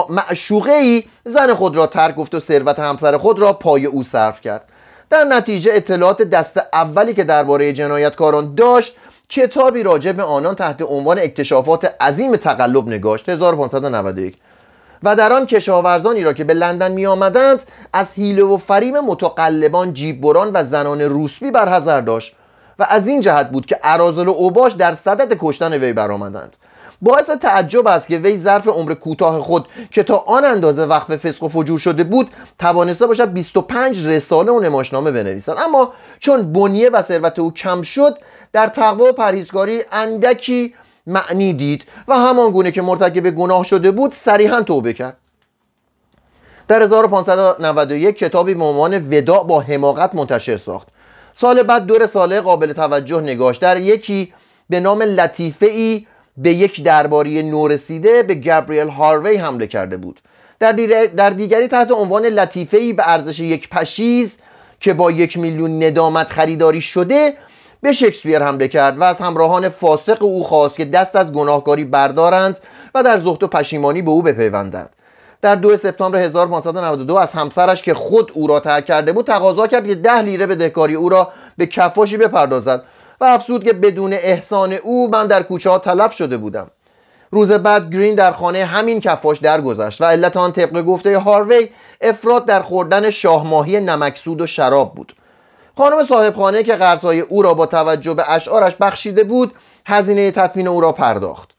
معشوقه 0.08 0.72
ای 0.72 1.04
زن 1.24 1.54
خود 1.54 1.76
را 1.76 1.86
ترک 1.86 2.14
گفت 2.14 2.34
و 2.34 2.40
ثروت 2.40 2.78
همسر 2.78 3.16
خود 3.16 3.38
را 3.38 3.52
پای 3.52 3.86
او 3.86 4.02
صرف 4.02 4.40
کرد. 4.40 4.62
در 5.10 5.24
نتیجه 5.24 5.72
اطلاعات 5.74 6.22
دست 6.22 6.60
اولی 6.72 7.14
که 7.14 7.24
درباره 7.24 7.72
جنایتکاران 7.72 8.54
داشت 8.54 8.96
کتابی 9.28 9.82
راجع 9.82 10.12
به 10.12 10.22
آنان 10.22 10.54
تحت 10.54 10.82
عنوان 10.82 11.18
اکتشافات 11.18 11.94
عظیم 12.00 12.36
تقلب 12.36 12.88
نگاشت. 12.88 13.28
1591 13.28 14.36
و 15.04 15.16
در 15.16 15.32
آن 15.32 15.46
کشاورزانی 15.46 16.24
را 16.24 16.32
که 16.32 16.44
به 16.44 16.54
لندن 16.54 16.92
می 16.92 17.06
آمدند 17.06 17.62
از 17.92 18.12
حیله 18.12 18.42
و 18.42 18.56
فریم 18.56 19.00
متقلبان 19.00 19.94
جیببران 19.94 20.50
و 20.54 20.64
زنان 20.64 21.00
روسبی 21.00 21.50
برحضر 21.50 22.00
داشت 22.00 22.36
و 22.78 22.86
از 22.88 23.06
این 23.06 23.20
جهت 23.20 23.50
بود 23.50 23.66
که 23.66 23.78
ارازل 23.82 24.28
و 24.28 24.30
اوباش 24.30 24.72
در 24.72 24.94
صدد 24.94 25.36
کشتن 25.40 25.72
وی 25.72 25.92
برآمدند. 25.92 26.56
باعث 27.02 27.30
تعجب 27.30 27.86
است 27.86 28.08
که 28.08 28.18
وی 28.18 28.36
ظرف 28.36 28.68
عمر 28.68 28.94
کوتاه 28.94 29.42
خود 29.42 29.68
که 29.90 30.02
تا 30.02 30.16
آن 30.16 30.44
اندازه 30.44 30.84
وقف 30.84 31.16
فسق 31.16 31.42
و 31.42 31.48
فجور 31.48 31.78
شده 31.78 32.04
بود 32.04 32.30
توانسته 32.58 33.06
باشد 33.06 33.32
25 33.32 34.06
رساله 34.06 34.52
و 34.52 34.60
نماشنامه 34.60 35.10
بنویسد. 35.10 35.56
اما 35.66 35.92
چون 36.20 36.52
بنیه 36.52 36.90
و 36.90 37.02
ثروت 37.02 37.38
او 37.38 37.52
کم 37.52 37.82
شد 37.82 38.18
در 38.52 38.66
تقوا 38.66 39.08
و 39.08 39.12
پرهیزگاری 39.12 39.82
اندکی 39.92 40.74
معنی 41.06 41.52
دید 41.52 41.84
و 42.08 42.14
همان 42.18 42.50
گونه 42.50 42.70
که 42.70 42.82
مرتکب 42.82 43.30
گناه 43.30 43.64
شده 43.64 43.90
بود 43.90 44.14
صریحا 44.14 44.62
توبه 44.62 44.92
کرد. 44.92 45.16
در 46.68 46.82
1591 46.82 48.16
کتابی 48.18 48.54
به 48.54 48.64
عنوان 48.64 49.08
وداع 49.10 49.46
با 49.46 49.60
حماقت 49.60 50.14
منتشر 50.14 50.56
ساخت. 50.58 50.88
سال 51.34 51.62
بعد 51.62 51.86
دور 51.86 52.06
ساله 52.06 52.40
قابل 52.40 52.72
توجه 52.72 53.20
نگاشت 53.20 53.60
در 53.60 53.80
یکی 53.80 54.34
به 54.70 54.80
نام 54.80 55.02
لطیفه 55.02 55.66
ای 55.66 56.06
به 56.36 56.52
یک 56.52 56.82
درباری 56.82 57.42
نورسیده 57.42 58.22
به 58.22 58.34
گابریل 58.34 58.88
هاروی 58.88 59.36
حمله 59.36 59.66
کرده 59.66 59.96
بود. 59.96 60.20
در, 60.60 60.72
در 61.06 61.30
دیگری 61.30 61.68
تحت 61.68 61.90
عنوان 61.90 62.26
لطیفه 62.26 62.76
ای 62.76 62.92
به 62.92 63.08
ارزش 63.08 63.40
یک 63.40 63.68
پشیز 63.68 64.38
که 64.80 64.94
با 64.94 65.10
یک 65.10 65.38
میلیون 65.38 65.82
ندامت 65.84 66.30
خریداری 66.30 66.80
شده 66.80 67.36
به 67.84 67.92
شکسپیر 67.92 68.42
حمله 68.42 68.68
کرد 68.68 68.98
و 68.98 69.02
از 69.02 69.20
همراهان 69.20 69.68
فاسق 69.68 70.22
او 70.22 70.44
خواست 70.44 70.76
که 70.76 70.84
دست 70.84 71.16
از 71.16 71.32
گناهکاری 71.32 71.84
بردارند 71.84 72.56
و 72.94 73.02
در 73.02 73.18
زهد 73.18 73.42
و 73.42 73.48
پشیمانی 73.48 74.02
به 74.02 74.10
او 74.10 74.22
بپیوندند. 74.22 74.90
در 75.42 75.54
دو 75.54 75.76
سپتامبر 75.76 76.18
1592 76.18 77.14
از 77.14 77.32
همسرش 77.32 77.82
که 77.82 77.94
خود 77.94 78.30
او 78.34 78.46
را 78.46 78.60
ترک 78.60 78.86
کرده 78.86 79.12
بود 79.12 79.26
تقاضا 79.26 79.66
کرد 79.66 79.88
که 79.88 79.94
ده 79.94 80.22
لیره 80.22 80.46
به 80.46 80.54
دهکاری 80.54 80.94
او 80.94 81.08
را 81.08 81.28
به 81.56 81.66
کفاشی 81.66 82.16
بپردازد 82.16 82.84
و 83.20 83.24
و 83.24 83.28
افسود 83.28 83.64
که 83.64 83.72
بدون 83.72 84.12
احسان 84.12 84.72
او 84.72 85.10
من 85.10 85.26
در 85.26 85.42
کوچه 85.42 85.70
ها 85.70 85.78
تلف 85.78 86.12
شده 86.12 86.36
بودم. 86.36 86.66
روز 87.30 87.52
بعد 87.52 87.92
گرین 87.92 88.14
در 88.14 88.32
خانه 88.32 88.64
همین 88.64 89.00
کفاش 89.00 89.38
درگذشت 89.38 90.00
و 90.00 90.04
علت 90.04 90.36
آن 90.36 90.52
طبق 90.52 90.82
گفته 90.82 91.18
هاروی 91.18 91.68
افراد 92.00 92.44
در 92.44 92.62
خوردن 92.62 93.10
شاهماهی 93.10 93.80
نمکسود 93.80 94.40
و 94.40 94.46
شراب 94.46 94.94
بود. 94.94 95.12
خانم 95.76 96.04
صاحب 96.04 96.34
خانه 96.34 96.62
که 96.62 96.74
قرضهای 96.74 97.20
او 97.20 97.42
را 97.42 97.54
با 97.54 97.66
توجه 97.66 98.14
به 98.14 98.30
اشعارش 98.30 98.76
بخشیده 98.80 99.24
بود 99.24 99.52
هزینه 99.86 100.30
تطمین 100.30 100.68
او 100.68 100.80
را 100.80 100.92
پرداخت. 100.92 101.50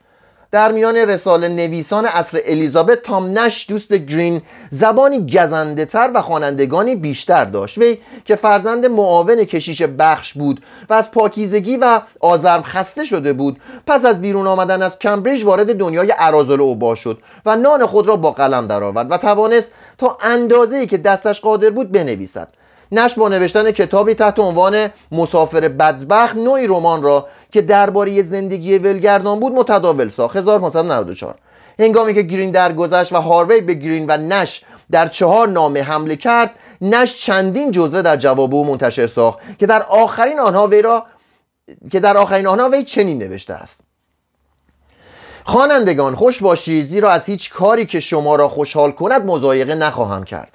در 0.52 0.72
میان 0.72 0.96
رساله 0.96 1.48
نویسان 1.48 2.06
عصر 2.06 2.40
الیزابت 2.46 3.02
تام 3.02 3.40
نش 3.40 3.66
دوست 3.70 3.94
گرین 3.94 4.42
زبانی 4.72 5.28
گزنده 5.28 5.86
تر 5.86 6.12
و 6.14 6.22
خوانندگانی 6.22 6.96
بیشتر 6.96 7.46
داشت. 7.46 7.78
وی 7.78 7.98
که 8.26 8.36
فرزند 8.36 8.86
معاون 8.86 9.44
کشیش 9.44 9.82
بخش 9.82 10.34
بود 10.34 10.64
و 10.90 10.94
از 10.94 11.12
پاکیزگی 11.12 11.78
و 11.78 12.02
آزرم 12.20 12.64
خسته 12.64 13.06
شده 13.06 13.34
بود 13.34 13.60
پس 13.88 14.06
از 14.06 14.22
بیرون 14.22 14.48
آمدن 14.48 14.82
از 14.82 15.00
کمبریج 15.00 15.44
وارد 15.44 15.78
دنیای 15.78 16.14
ارازل 16.18 16.62
اوبا 16.62 16.96
شد 16.96 17.20
و 17.46 17.56
نان 17.56 17.86
خود 17.86 18.08
را 18.08 18.16
با 18.16 18.32
قلم 18.32 18.68
درآورد 18.68 19.12
و 19.12 19.18
توانست 19.18 19.72
تا 19.98 20.18
اندازه‌ای 20.22 20.88
که 20.88 20.98
دستش 20.98 21.42
قادر 21.42 21.70
بود 21.70 21.92
بنویسد. 21.92 22.48
نش 22.92 23.14
با 23.14 23.30
نوشتن 23.30 23.72
کتابی 23.72 24.14
تحت 24.14 24.40
عنوان 24.40 24.88
مسافر 25.12 25.68
بدبخت 25.68 26.36
نوعی 26.36 26.68
رمان 26.68 27.04
را 27.04 27.28
که 27.52 27.62
درباره 27.62 28.24
زندگی 28.24 28.78
ولگردان 28.78 29.40
بود 29.40 29.54
متداول 29.54 30.10
ساخت. 30.10 30.36
1594 30.36 31.36
هنگامی 31.80 32.14
که 32.14 32.22
گرین 32.22 32.52
درگذشت 32.52 33.14
و 33.14 33.16
هاروی 33.16 33.62
به 33.62 33.74
گرین 33.74 34.06
و 34.10 34.18
نش 34.18 34.64
در 34.92 35.08
چهار 35.08 35.48
نامه 35.48 35.82
حمله 35.82 36.16
کرد 36.16 36.52
نش 36.82 37.18
چندین 37.18 37.72
جزوه 37.72 38.02
در 38.02 38.18
جواب 38.18 38.54
او 38.54 38.66
منتشر 38.66 39.08
ساخت 39.08 39.40
که 39.60 39.66
در 39.66 39.84
آخرین 39.84 40.40
آنها 40.40 40.68
وی 40.68 40.82
را 40.82 41.06
که 41.92 42.00
در 42.00 42.18
آخرین 42.18 42.48
آنها 42.48 42.70
وی 42.70 42.84
چنین 42.84 43.18
نوشته 43.18 43.54
است. 43.54 43.80
خوانندگان 45.44 46.16
خوش 46.16 46.42
باشید 46.42 46.86
زیرا 46.86 47.12
از 47.12 47.26
هیچ 47.26 47.50
کاری 47.50 47.86
که 47.86 48.00
شما 48.00 48.36
را 48.36 48.50
خوشحال 48.50 48.92
کند 48.92 49.26
مزایقه 49.26 49.76
نخواهم 49.76 50.24
کرد. 50.24 50.55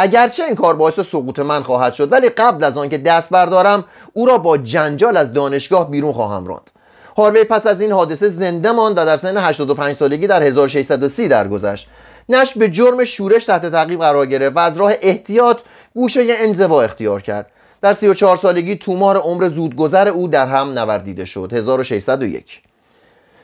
اگرچه 0.00 0.44
این 0.44 0.54
کار 0.54 0.76
باعث 0.76 1.00
سقوط 1.00 1.38
من 1.38 1.62
خواهد 1.62 1.92
شد 1.92 2.12
ولی 2.12 2.28
قبل 2.28 2.64
از 2.64 2.78
آنکه 2.78 2.98
دست 2.98 3.30
بردارم 3.30 3.84
او 4.12 4.26
را 4.26 4.38
با 4.38 4.58
جنجال 4.58 5.16
از 5.16 5.32
دانشگاه 5.32 5.90
بیرون 5.90 6.12
خواهم 6.12 6.46
راند. 6.46 6.70
هاروی 7.16 7.44
پس 7.44 7.66
از 7.66 7.80
این 7.80 7.92
حادثه 7.92 8.28
زنده 8.28 8.72
ماند 8.72 8.98
و 8.98 9.04
در 9.04 9.16
سن 9.16 9.36
85 9.36 9.96
سالگی 9.96 10.26
در 10.26 10.42
1630 10.42 11.28
درگذشت. 11.28 11.88
نش 12.28 12.58
به 12.58 12.68
جرم 12.68 13.04
شورش 13.04 13.44
تحت 13.44 13.66
تعقیب 13.66 14.00
قرار 14.00 14.26
گرفت 14.26 14.56
و 14.56 14.58
از 14.58 14.76
راه 14.76 14.92
احتیاط 15.02 15.58
گوشه 15.94 16.26
انزوا 16.28 16.82
اختیار 16.82 17.22
کرد. 17.22 17.46
در 17.82 17.94
34 17.94 18.36
سالگی 18.36 18.76
تومار 18.76 19.16
عمر 19.16 19.48
زودگذر 19.48 20.08
او 20.08 20.28
در 20.28 20.46
هم 20.46 20.78
نوردیده 20.78 21.24
شد. 21.24 21.52
1601 21.52 22.62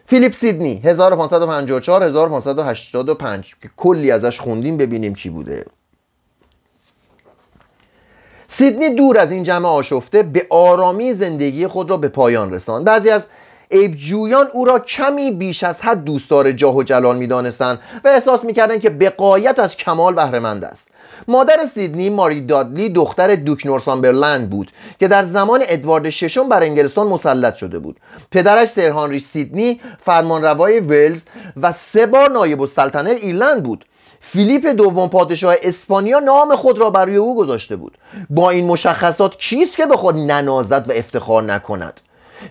فیلیپ 0.06 0.32
سیدنی 0.32 0.80
1554 0.84 2.02
1585 2.02 3.54
که 3.62 3.70
کلی 3.76 4.10
ازش 4.10 4.40
خوندیم 4.40 4.76
ببینیم 4.76 5.14
کی 5.14 5.30
بوده. 5.30 5.64
سیدنی 8.58 8.90
دور 8.90 9.18
از 9.18 9.30
این 9.30 9.42
جمع 9.42 9.68
آشفته 9.68 10.22
به 10.22 10.46
آرامی 10.50 11.12
زندگی 11.12 11.66
خود 11.66 11.90
را 11.90 11.96
به 11.96 12.08
پایان 12.08 12.52
رساند. 12.52 12.84
بعضی 12.84 13.10
از 13.10 13.26
جویان 13.96 14.46
او 14.52 14.64
را 14.64 14.78
کمی 14.78 15.30
بیش 15.30 15.64
از 15.64 15.82
حد 15.82 16.04
دوستدار 16.04 16.52
جاه 16.52 16.76
و 16.76 16.82
جلال 16.82 17.16
می‌دانستند 17.16 17.78
و 18.04 18.08
احساس 18.08 18.44
می‌کردند 18.44 18.80
که 18.80 18.90
به 18.90 19.10
قایت 19.10 19.58
از 19.58 19.76
کمال 19.76 20.14
بهرهمند 20.14 20.64
است. 20.64 20.88
مادر 21.28 21.66
سیدنی 21.74 22.10
ماری 22.10 22.40
دادلی 22.40 22.88
دختر 22.88 23.34
دوک 23.34 23.66
نورسامبرلند 23.66 24.50
بود 24.50 24.70
که 25.00 25.08
در 25.08 25.24
زمان 25.24 25.60
ادوارد 25.68 26.10
ششم 26.10 26.48
بر 26.48 26.62
انگلستان 26.62 27.06
مسلط 27.06 27.56
شده 27.56 27.78
بود. 27.78 27.96
پدرش 28.30 28.68
سر 28.68 28.88
هانری 28.88 29.18
سیدنی 29.18 29.80
فرمانروای 30.00 30.80
ولز 30.80 31.24
و 31.62 31.72
سه 31.72 32.06
بار 32.06 32.30
نایب 32.30 32.60
السلطنه 32.60 33.10
ایرلند 33.10 33.62
بود. 33.62 33.84
فیلیپ 34.32 34.66
دوم 34.66 35.08
پادشاه 35.08 35.54
اسپانیا 35.62 36.18
نام 36.18 36.56
خود 36.56 36.78
را 36.78 36.90
برای 36.90 37.16
او 37.16 37.36
گذاشته 37.36 37.76
بود. 37.76 37.98
با 38.30 38.50
این 38.50 38.66
مشخصات 38.66 39.38
کیست 39.38 39.76
که 39.76 39.86
به 39.86 39.96
خود 39.96 40.16
ننازد 40.16 40.84
و 40.88 40.92
افتخار 40.92 41.42
نکند؟ 41.42 42.00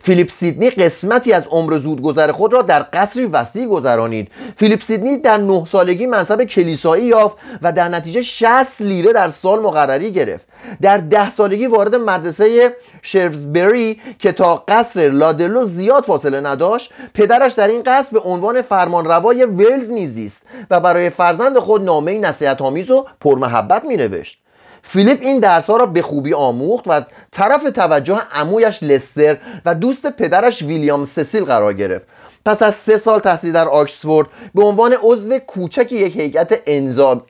فیلیپ 0.01 0.29
سیدنی 0.29 0.69
قسمتی 0.69 1.33
از 1.33 1.47
عمر 1.47 1.77
زودگذر 1.77 2.31
خود 2.31 2.53
را 2.53 2.61
در 2.61 2.85
قصری 2.93 3.25
وسیع 3.25 3.67
گذرانید. 3.67 4.27
فیلیپ 4.57 4.81
سیدنی 4.81 5.17
در 5.17 5.37
نه 5.37 5.65
سالگی 5.65 6.05
منصب 6.05 6.43
کلیسایی 6.43 7.05
یافت 7.05 7.37
و 7.61 7.71
در 7.71 7.89
نتیجه 7.89 8.21
60 8.21 8.81
لیره 8.81 9.13
در 9.13 9.29
سال 9.29 9.59
مقرری 9.59 10.11
گرفت. 10.11 10.45
در 10.81 10.97
ده 10.97 11.29
سالگی 11.29 11.67
وارد 11.67 11.95
مدرسه 11.95 12.75
شرفزبری 13.01 14.01
که 14.19 14.31
تا 14.31 14.63
قصر 14.67 15.09
لادلو 15.09 15.63
زیاد 15.63 16.03
فاصله 16.03 16.41
نداشت 16.41 16.93
پدرش 17.13 17.53
در 17.53 17.67
این 17.67 17.83
قصر 17.85 18.09
به 18.11 18.19
عنوان 18.19 18.61
فرمانروای 18.61 19.43
ولز 19.43 19.91
میزیست 19.91 20.43
و 20.69 20.79
برای 20.79 21.09
فرزند 21.09 21.59
خود 21.59 21.83
نامه 21.83 22.19
نصیحت 22.19 22.61
آمیز 22.61 22.89
و 22.89 23.05
پرمحبت 23.21 23.85
مینوشت. 23.85 24.44
فیلیپ 24.87 25.19
این 25.21 25.39
درس 25.39 25.69
را 25.69 25.85
به 25.85 26.01
خوبی 26.01 26.33
آموخت 26.33 26.87
و 26.87 27.01
طرف 27.31 27.63
توجه 27.63 28.19
عمویش 28.33 28.83
لستر 28.83 29.37
و 29.65 29.75
دوست 29.75 30.11
پدرش 30.11 30.61
ویلیام 30.61 31.05
سسیل 31.05 31.43
قرار 31.43 31.73
گرفت. 31.73 32.05
پس 32.45 32.63
از 32.63 32.75
سه 32.75 32.97
سال 32.97 33.19
تحصیل 33.19 33.51
در 33.51 33.67
آکسفورد 33.67 34.27
به 34.55 34.63
عنوان 34.63 34.95
عضو 35.03 35.39
کوچک 35.39 35.91
یک 35.91 36.15
هیئت 36.15 36.61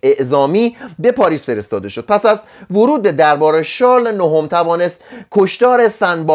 اعزامی 0.04 0.78
به 1.00 1.12
پاریس 1.12 1.46
فرستاده 1.46 1.90
شد. 1.90 2.06
پس 2.06 2.26
از 2.26 2.40
ورود 2.72 3.02
به 3.02 3.12
دربار 3.12 3.64
شارل 3.64 4.16
نهم 4.16 4.48
توانست 4.48 5.00
کشتار 5.32 5.90
سن 5.90 6.26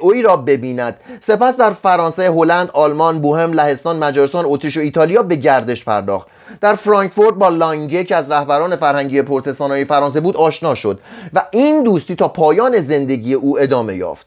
اوی 0.00 0.22
را 0.22 0.36
ببیند. 0.36 0.96
سپس 1.20 1.56
در 1.56 1.70
فرانسه 1.70 2.30
هلند 2.30 2.70
آلمان 2.72 3.18
بوهم 3.18 3.52
لهستان 3.52 3.96
مجارستان 3.96 4.44
اتریش 4.48 4.76
و 4.76 4.80
ایتالیا 4.80 5.22
به 5.22 5.36
گردش 5.36 5.84
پرداخت. 5.84 6.28
در 6.60 6.74
فرانکفورت 6.74 7.34
با 7.34 7.48
لانگه 7.48 8.04
که 8.04 8.16
از 8.16 8.30
رهبران 8.30 8.76
فرهنگی 8.76 9.22
پروتستانهای 9.22 9.84
فرانسه 9.84 10.20
بود 10.20 10.36
آشنا 10.36 10.74
شد 10.74 11.00
و 11.34 11.42
این 11.50 11.82
دوستی 11.82 12.14
تا 12.14 12.28
پایان 12.28 12.80
زندگی 12.80 13.34
او 13.34 13.60
ادامه 13.60 13.96
یافت. 13.96 14.26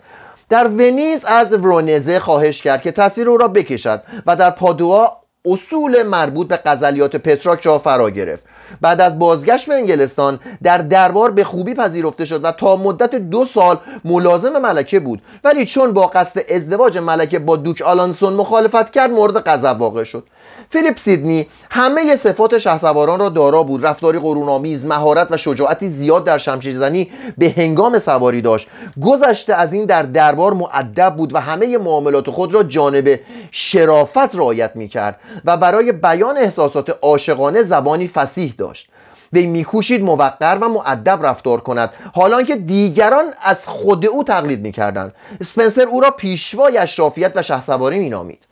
در 0.50 0.68
ونیز 0.68 1.26
از 1.26 1.54
ورونزه 1.54 2.20
خواهش 2.20 2.62
کرد 2.62 2.82
که 2.82 2.92
تصویر 2.92 3.30
او 3.30 3.38
را 3.38 3.48
بکشد 3.48 4.04
و 4.26 4.36
در 4.36 4.50
پادوا 4.50 5.18
اصول 5.46 6.04
مربوط 6.04 6.48
به 6.48 6.60
غزلیات 6.66 7.16
پترارک 7.16 7.62
را 7.62 7.80
فرا 7.80 8.10
گرفت. 8.10 8.46
بعد 8.82 9.02
از 9.02 9.20
بازگشت 9.20 9.68
به 9.68 9.76
انگلستان 9.76 10.40
در 10.64 10.78
دربار 10.78 11.32
به 11.32 11.44
خوبی 11.44 11.74
پذیرفته 11.74 12.26
شد 12.26 12.46
و 12.46 12.52
تا 12.52 12.76
مدت 12.76 13.16
دو 13.16 13.46
سال 13.46 13.78
ملازم 14.06 14.60
ملکه 14.60 15.00
بود. 15.00 15.22
ولی 15.44 15.66
چون 15.66 15.94
با 15.94 16.08
قصد 16.08 16.42
ازدواج 16.52 16.98
ملکه 16.98 17.40
با 17.40 17.56
دوک 17.56 17.82
آلانسون 17.82 18.34
مخالفت 18.34 18.92
کرد 18.92 19.12
مورد 19.12 19.38
غضب 19.38 19.82
واقع 19.82 20.04
شد. 20.04 20.24
فیلیپ 20.72 21.00
سیدنی 21.00 21.48
همه 21.70 22.16
صفات 22.16 22.58
شهسواران 22.58 23.20
را 23.20 23.30
دارا 23.30 23.64
بود. 23.64 23.86
رفتاری 23.86 24.20
غرورآمیز 24.20 24.86
مهارت 24.86 25.32
و 25.32 25.38
شجاعتی 25.38 25.90
زیاد 25.90 26.26
در 26.26 26.38
شمشیرزنی 26.38 27.12
به 27.38 27.54
هنگام 27.58 28.00
سواری 28.00 28.42
داشت. 28.42 28.68
گذشته 29.02 29.54
از 29.54 29.74
این 29.74 29.86
در 29.86 30.04
دربار 30.04 30.54
معدب 30.54 31.16
بود 31.18 31.36
و 31.36 31.40
همه 31.40 31.78
معاملات 31.78 32.30
خود 32.30 32.54
را 32.54 32.64
جانب 32.64 33.20
شرافت 33.52 34.36
رعایت 34.36 34.76
می‌کرد 34.76 35.20
و 35.46 35.58
برای 35.58 35.92
بیان 35.92 36.38
احساسات 36.38 36.98
عاشقانه 37.02 37.64
زبانی 37.64 38.08
فسیح 38.08 38.54
داشت. 38.58 38.90
وی 39.34 39.48
میکوشید 39.48 40.04
موقر 40.04 40.58
و 40.62 40.70
معدب 40.70 41.26
رفتار 41.26 41.62
کند. 41.62 41.90
حالا 42.14 42.44
که 42.44 42.56
دیگران 42.56 43.26
از 43.44 43.68
خود 43.68 44.06
او 44.06 44.24
تقلید 44.24 44.62
می‌کردند. 44.62 45.14
اسپنسر 45.42 45.82
او 45.82 46.02
را 46.02 46.12
پیشوای 46.12 46.78
اشرافیت 46.78 47.32
و 47.36 47.42
شهسواری 47.42 48.00
مینامید. 48.00 48.51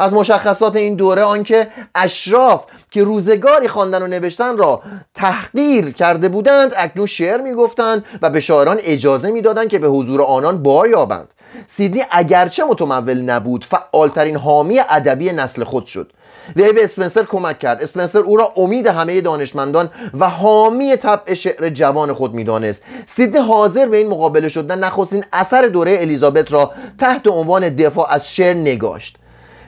از 0.00 0.12
مشخصات 0.12 0.76
این 0.76 0.94
دوره 0.94 1.22
آنکه 1.22 1.68
اشراف 1.94 2.64
که 2.90 3.04
روزگاری 3.04 3.68
خواندن 3.68 4.02
و 4.02 4.06
نوشتن 4.06 4.56
را 4.56 4.82
تحقیر 5.14 5.90
کرده 5.90 6.28
بودند 6.28 6.72
اکنون 6.76 7.06
شعر 7.06 7.40
می‌گفتند 7.40 8.04
و 8.22 8.30
به 8.30 8.40
شاعران 8.40 8.78
اجازه 8.82 9.30
می‌دادند 9.30 9.68
که 9.68 9.78
به 9.78 9.88
حضور 9.88 10.22
آنان 10.22 10.62
بار 10.62 10.88
یابند 10.88 11.28
سیدنی 11.66 12.02
اگرچه 12.10 12.64
متمول 12.64 13.20
نبود 13.20 13.64
فعالترین 13.64 14.36
حامی 14.36 14.80
ادبی 14.88 15.32
نسل 15.32 15.64
خود 15.64 15.86
شد. 15.86 16.12
وی 16.56 16.72
به 16.72 16.84
اسپنسر 16.84 17.22
کمک 17.22 17.58
کرد. 17.58 17.82
اسپنسر 17.82 18.18
او 18.18 18.36
را 18.36 18.52
امید 18.56 18.86
همه 18.86 19.20
دانشمندان 19.20 19.90
و 20.20 20.28
حامی 20.28 20.96
طبع 20.96 21.34
شعر 21.34 21.68
جوان 21.68 22.12
خود 22.12 22.34
می‌دانست. 22.34 22.82
سیدنی 23.06 23.38
حاضر 23.38 23.86
به 23.86 23.96
این 23.96 24.08
مقابله 24.08 24.48
شدن 24.48 24.78
نخستین 24.78 25.24
اثر 25.32 25.62
دوره 25.62 25.98
الیزابت 26.00 26.52
را 26.52 26.70
تحت 26.98 27.28
عنوان 27.28 27.68
دفاع 27.68 28.12
از 28.12 28.30
شعر 28.30 28.54
نگاشت. 28.54 29.16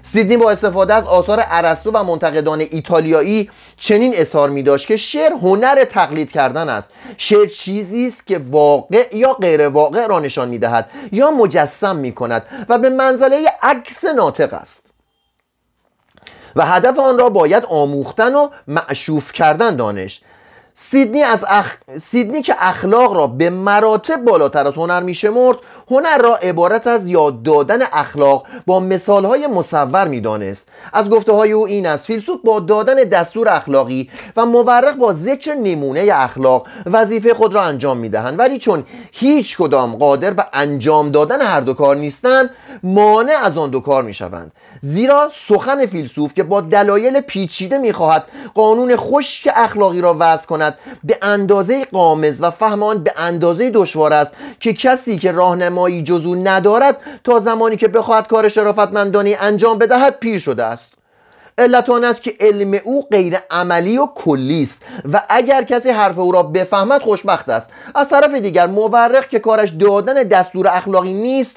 سیدنی 0.02 0.36
با 0.36 0.50
استفاده 0.50 0.94
از 0.94 1.06
آثار 1.06 1.44
ارسطو 1.46 1.90
و 1.90 2.04
منتقدان 2.04 2.60
ایتالیایی 2.60 3.50
چنین 3.76 4.12
اظهار 4.16 4.50
می 4.50 4.62
داشت 4.62 4.86
که 4.86 4.96
شعر 4.96 5.32
هنر 5.32 5.84
تقلید 5.84 6.32
کردن 6.32 6.68
است. 6.68 6.90
شعر 7.16 7.46
چیزی 7.46 8.06
است 8.06 8.26
که 8.26 8.40
واقع 8.50 9.16
یا 9.16 9.32
غیر 9.32 9.68
واقع 9.68 10.06
را 10.06 10.20
نشان 10.20 10.48
می 10.48 10.58
دهد 10.58 10.90
یا 11.12 11.30
مجسم 11.30 11.96
می 11.96 12.12
کند 12.12 12.46
و 12.68 12.78
به 12.78 12.90
منزله 12.90 13.52
عکس 13.62 14.04
ناطق 14.04 14.54
است. 14.54 14.82
و 16.56 16.66
هدف 16.66 16.98
آن 16.98 17.18
را 17.18 17.28
باید 17.28 17.64
آموختن 17.64 18.34
و 18.34 18.48
معشوف 18.68 19.32
کردن 19.32 19.76
دانش. 19.76 20.20
سیدنی, 20.74 21.22
از 21.22 21.44
اخ... 21.48 21.76
سیدنی 22.02 22.42
که 22.42 22.54
اخلاق 22.58 23.12
را 23.12 23.26
به 23.26 23.50
مراتب 23.50 24.24
بالاتر 24.24 24.66
از 24.66 24.74
هنر 24.74 25.02
میشمرد 25.02 25.56
هنر 25.90 26.18
را 26.18 26.36
عبارت 26.36 26.86
از 26.86 27.08
یاد 27.08 27.42
دادن 27.42 27.82
اخلاق 27.92 28.46
با 28.66 28.80
مثالهای 28.80 29.46
مصور 29.46 30.08
می‌دانست. 30.08 30.68
از 30.92 31.10
گفته 31.10 31.32
های 31.32 31.52
او 31.52 31.66
این 31.66 31.86
است 31.86 32.06
فیلسوف 32.06 32.40
با 32.44 32.60
دادن 32.60 32.94
دستور 32.94 33.48
اخلاقی 33.48 34.10
و 34.36 34.46
مورخ 34.46 34.94
با 34.94 35.12
ذکر 35.12 35.54
نمونه 35.54 36.08
اخلاق 36.12 36.66
وظیفه 36.86 37.34
خود 37.34 37.54
را 37.54 37.62
انجام 37.62 37.96
می‌دهند. 37.96 38.38
ولی 38.38 38.58
چون 38.58 38.84
هیچ 39.12 39.56
کدام 39.56 39.96
قادر 39.96 40.30
به 40.30 40.44
انجام 40.52 41.10
دادن 41.10 41.42
هر 41.42 41.60
دو 41.60 41.74
کار 41.74 41.96
نیستند 41.96 42.50
مانع 42.82 43.36
از 43.44 43.58
آن 43.58 43.70
دو 43.70 43.80
کار 43.80 44.02
می‌شوند. 44.02 44.52
زیرا 44.84 45.30
سخن 45.34 45.86
فیلسوف 45.86 46.34
که 46.34 46.42
با 46.42 46.60
دلایل 46.60 47.20
پیچیده 47.20 47.78
می‌خواهد 47.78 48.24
قانون 48.54 48.96
خشک 48.96 49.48
اخلاقی 49.54 50.00
را 50.00 50.16
وضع 50.18 50.46
کند 50.46 50.78
به 51.04 51.18
اندازه 51.22 51.84
قامز 51.84 52.42
و 52.42 52.50
فهم 52.50 52.82
آن 52.82 53.02
به 53.02 53.12
اندازه 53.16 53.70
دشوار 53.70 54.12
است 54.12 54.32
که 54.60 54.72
کسی 54.72 55.18
که 55.18 55.32
راهنمایی 55.32 56.02
جزو 56.02 56.34
ندارد 56.34 56.96
تا 57.24 57.38
زمانی 57.38 57.76
که 57.76 57.88
بخواهد 57.88 58.28
کار 58.28 58.48
شرافتمندانه 58.48 59.36
انجام 59.40 59.78
بدهد 59.78 60.18
پیر 60.18 60.38
شده 60.38 60.64
است. 60.64 60.92
علت 61.58 61.90
آن 61.90 62.04
است 62.04 62.22
که 62.22 62.34
علم 62.40 62.80
او 62.84 63.06
غیر 63.10 63.38
عملی 63.50 63.98
و 63.98 64.06
کلی 64.06 64.62
است 64.62 64.82
و 65.12 65.22
اگر 65.28 65.62
کسی 65.62 65.90
حرف 65.90 66.18
او 66.18 66.32
را 66.32 66.42
بفهمد 66.42 67.02
خوشبخت 67.02 67.48
است. 67.48 67.68
از 67.94 68.08
طرف 68.08 68.34
دیگر 68.34 68.66
مورخ 68.66 69.28
که 69.28 69.38
کارش 69.38 69.70
دادن 69.70 70.14
دستور 70.14 70.68
اخلاقی 70.68 71.12
نیست 71.12 71.56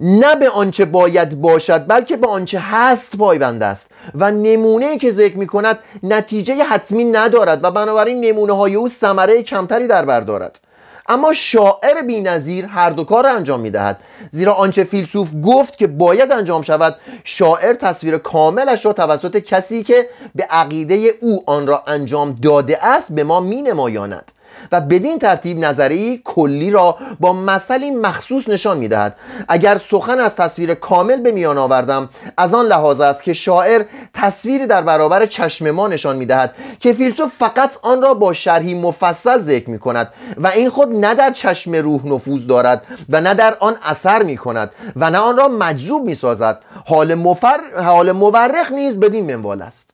نه 0.00 0.36
به 0.36 0.50
آنچه 0.50 0.84
باید 0.84 1.40
باشد 1.40 1.86
بلکه 1.86 2.16
به 2.16 2.26
آنچه 2.26 2.60
هست 2.60 3.16
پایبند 3.16 3.62
است. 3.62 3.90
و 4.14 4.30
نمونه 4.30 4.98
که 4.98 5.12
ذکر 5.12 5.36
می 5.36 5.46
کند 5.46 5.78
نتیجه 6.02 6.64
حتمی 6.64 7.04
ندارد 7.04 7.64
و 7.64 7.70
بنابراین 7.70 8.20
نمونه 8.20 8.52
های 8.52 8.74
او 8.74 8.88
ثمره 8.88 9.42
کمتری 9.42 9.86
در 9.86 10.04
بر 10.04 10.20
دارد. 10.20 10.60
اما 11.08 11.32
شاعر 11.32 12.02
بینظیر 12.06 12.66
هر 12.66 12.90
دو 12.90 13.04
کار 13.04 13.24
را 13.24 13.30
انجام 13.30 13.60
می 13.60 13.70
دهد 13.70 14.00
زیرا 14.30 14.52
آنچه 14.52 14.84
فیلسوف 14.84 15.28
گفت 15.44 15.78
که 15.78 15.86
باید 15.86 16.32
انجام 16.32 16.62
شود 16.62 16.96
شاعر 17.24 17.74
تصویر 17.74 18.18
کاملش 18.18 18.86
را 18.86 18.92
توسط 18.92 19.36
کسی 19.36 19.82
که 19.82 20.08
به 20.34 20.46
عقیده 20.50 21.10
او 21.20 21.42
آن 21.46 21.66
را 21.66 21.82
انجام 21.86 22.36
داده 22.42 22.86
است 22.86 23.12
به 23.12 23.24
ما 23.24 23.40
می 23.40 23.62
نمایاند 23.62 24.32
و 24.72 24.80
بدین 24.80 25.18
ترتیب 25.18 25.58
نظری 25.58 26.22
کلی 26.24 26.70
را 26.70 26.96
با 27.20 27.32
مثلی 27.32 27.90
مخصوص 27.90 28.48
نشان 28.48 28.76
می‌دهد. 28.76 29.16
اگر 29.48 29.80
سخن 29.90 30.20
از 30.20 30.34
تصویر 30.34 30.74
کامل 30.74 31.16
به 31.16 31.32
میان 31.32 31.58
آوردم 31.58 32.08
از 32.36 32.54
آن 32.54 32.66
لحاظ 32.66 33.00
است 33.00 33.22
که 33.22 33.32
شاعر 33.32 33.84
تصویری 34.14 34.66
در 34.66 34.82
برابر 34.82 35.26
چشم 35.26 35.70
ما 35.70 35.88
نشان 35.88 36.16
می‌دهد 36.16 36.54
که 36.80 36.92
فیلسوف 36.92 37.32
فقط 37.38 37.70
آن 37.82 38.02
را 38.02 38.14
با 38.14 38.32
شرحی 38.32 38.74
مفصل 38.74 39.38
ذکر 39.38 39.70
می 39.70 39.78
کند 39.78 40.12
و 40.36 40.46
این 40.46 40.70
خود 40.70 40.88
نه 40.88 41.14
در 41.14 41.32
چشم 41.32 41.74
روح 41.74 42.06
نفوذ 42.06 42.46
دارد 42.46 42.82
و 43.08 43.20
نه 43.20 43.34
در 43.34 43.56
آن 43.60 43.76
اثر 43.82 44.22
می 44.22 44.36
کند 44.36 44.70
و 44.96 45.10
نه 45.10 45.18
آن 45.18 45.36
را 45.36 45.48
مجذوب 45.48 46.04
می 46.04 46.14
سازد 46.14 46.58
حال, 46.86 47.14
مفر... 47.14 47.60
حال 47.82 48.12
مورخ 48.12 48.72
نیز 48.72 49.00
بدین 49.00 49.36
منوال 49.36 49.62
است. 49.62 49.89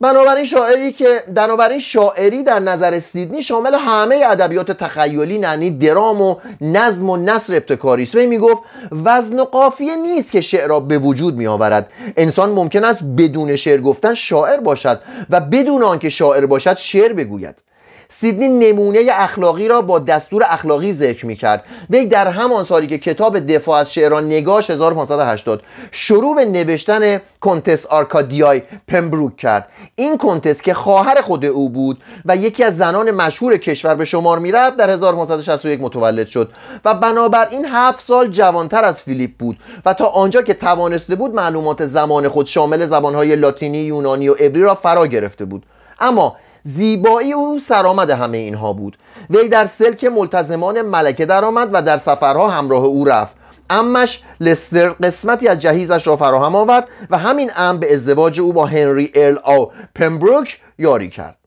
بنابراین 0.00 0.44
شاعری 0.44 0.92
که 0.92 1.22
بنابراین 1.34 1.78
شاعری 1.78 2.42
در 2.42 2.58
نظر 2.58 2.98
سیدنی 2.98 3.42
شامل 3.42 3.74
همه 3.74 4.24
ادبیات 4.26 4.72
تخیلی 4.72 5.34
یعنی 5.34 5.70
درام 5.70 6.22
و 6.22 6.36
نظم 6.60 7.10
و 7.10 7.16
نصر 7.16 7.54
ابتکاری 7.54 8.02
است. 8.02 8.14
و 8.14 8.18
می‌گفت 8.18 8.62
وزن 9.04 9.40
و 9.40 9.44
قافیه 9.44 9.96
نیست 9.96 10.32
که 10.32 10.40
شعر 10.40 10.68
را 10.68 10.80
به 10.80 10.98
وجود 10.98 11.34
می 11.34 11.46
آورد 11.46 11.90
انسان 12.16 12.50
ممکن 12.50 12.84
است 12.84 13.02
بدون 13.18 13.56
شعر 13.56 13.80
گفتن 13.80 14.14
شاعر 14.14 14.60
باشد 14.60 15.00
و 15.30 15.40
بدون 15.40 15.82
آنکه 15.82 16.10
شاعر 16.10 16.46
باشد 16.46 16.76
شعر 16.76 17.12
بگوید. 17.12 17.65
سیدنی 18.08 18.48
نمونه 18.48 19.00
اخلاقی 19.12 19.68
را 19.68 19.82
با 19.82 19.98
دستور 19.98 20.42
اخلاقی 20.48 20.92
ذکر 20.92 21.26
می 21.26 21.36
کرد 21.36 21.64
وی 21.90 22.06
در 22.06 22.28
همان 22.28 22.64
سالی 22.64 22.86
که 22.86 22.98
کتاب 22.98 23.38
دفاع 23.38 23.80
از 23.80 23.92
شعر 23.92 24.19
را 24.19 24.26
نگاشت 24.26 24.70
1580 24.70 25.62
شروع 25.90 26.36
به 26.36 26.44
نوشتن 26.44 27.20
کنتس 27.40 27.86
آرکادیای 27.86 28.62
پمبروک 28.88 29.36
کرد. 29.36 29.68
این 29.96 30.18
کنتس 30.18 30.62
که 30.62 30.74
خواهر 30.74 31.20
خود 31.20 31.44
او 31.44 31.70
بود 31.70 31.98
و 32.24 32.36
یکی 32.36 32.64
از 32.64 32.76
زنان 32.76 33.10
مشهور 33.10 33.56
کشور 33.56 33.94
به 33.94 34.04
شمار 34.04 34.38
می‌رفت 34.38 34.76
در 34.76 34.90
1561 34.90 35.80
متولد 35.82 36.26
شد 36.26 36.52
و 36.84 36.94
بنابراین 36.94 37.64
هفت 37.64 38.00
سال 38.00 38.28
جوانتر 38.28 38.84
از 38.84 39.02
فیلیپ 39.02 39.30
بود 39.38 39.58
و 39.84 39.94
تا 39.94 40.04
آنجا 40.04 40.42
که 40.42 40.54
توانسته 40.54 41.14
بود 41.14 41.34
معلومات 41.34 41.86
زمان 41.86 42.28
خود 42.28 42.46
شامل 42.46 42.86
زبانهای 42.86 43.36
لاتینی 43.36 43.78
یونانی 43.78 44.28
و 44.28 44.32
عبری 44.32 44.62
را 44.62 44.74
فرا 44.74 45.06
گرفته 45.06 45.44
بود. 45.44 45.62
اما 46.00 46.36
زیبایی 46.66 47.32
او 47.32 47.58
سرآمد 47.58 48.10
همه 48.10 48.38
اینها 48.38 48.72
بود. 48.72 48.98
وی 49.30 49.48
در 49.48 49.66
سلک 49.66 50.04
ملتزمان 50.04 50.82
ملکه 50.82 51.26
درآمد 51.26 51.70
و 51.72 51.82
در 51.82 51.98
سفرها 51.98 52.48
همراه 52.48 52.84
او 52.84 53.04
رفت. 53.04 53.36
امش 53.70 54.22
لستر 54.40 54.88
قسمتی 54.88 55.48
از 55.48 55.58
جهیزش 55.58 56.06
را 56.06 56.16
فراهم 56.16 56.54
آورد 56.54 56.88
و 57.10 57.18
همین 57.18 57.50
ام 57.56 57.78
به 57.78 57.94
ازدواج 57.94 58.40
او 58.40 58.52
با 58.52 58.66
هنری 58.66 59.10
ارل 59.14 59.38
او 59.46 59.72
پمبروک 59.94 60.60
یاری 60.78 61.10
کرد. 61.10 61.38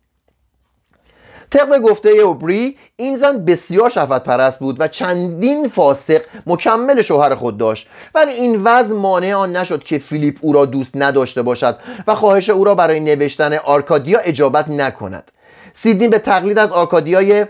طبق 1.51 1.79
گفته 1.79 2.09
اوبری 2.09 2.77
این 2.95 3.15
زن 3.15 3.45
بسیار 3.45 3.89
شفت 3.89 4.23
پرست 4.23 4.59
بود 4.59 4.75
و 4.79 4.87
چندین 4.87 5.67
فاسق 5.67 6.21
مکمل 6.45 7.01
شوهر 7.01 7.35
خود 7.35 7.57
داشت. 7.57 7.87
ولی 8.15 8.31
این 8.31 8.63
وضع 8.63 8.95
مانع 8.95 9.33
آن 9.33 9.55
نشد 9.55 9.83
که 9.83 9.99
فیلیپ 9.99 10.37
او 10.41 10.53
را 10.53 10.65
دوست 10.65 10.91
نداشته 10.95 11.41
باشد 11.41 11.77
و 12.07 12.15
خواهش 12.15 12.49
او 12.49 12.63
را 12.63 12.75
برای 12.75 12.99
نوشتن 12.99 13.53
آرکادیا 13.53 14.19
اجابت 14.19 14.69
نکند. 14.69 15.31
سیدنی 15.73 16.07
به 16.07 16.19
تقلید 16.19 16.57
از 16.57 16.71
آرکادیای 16.71 17.45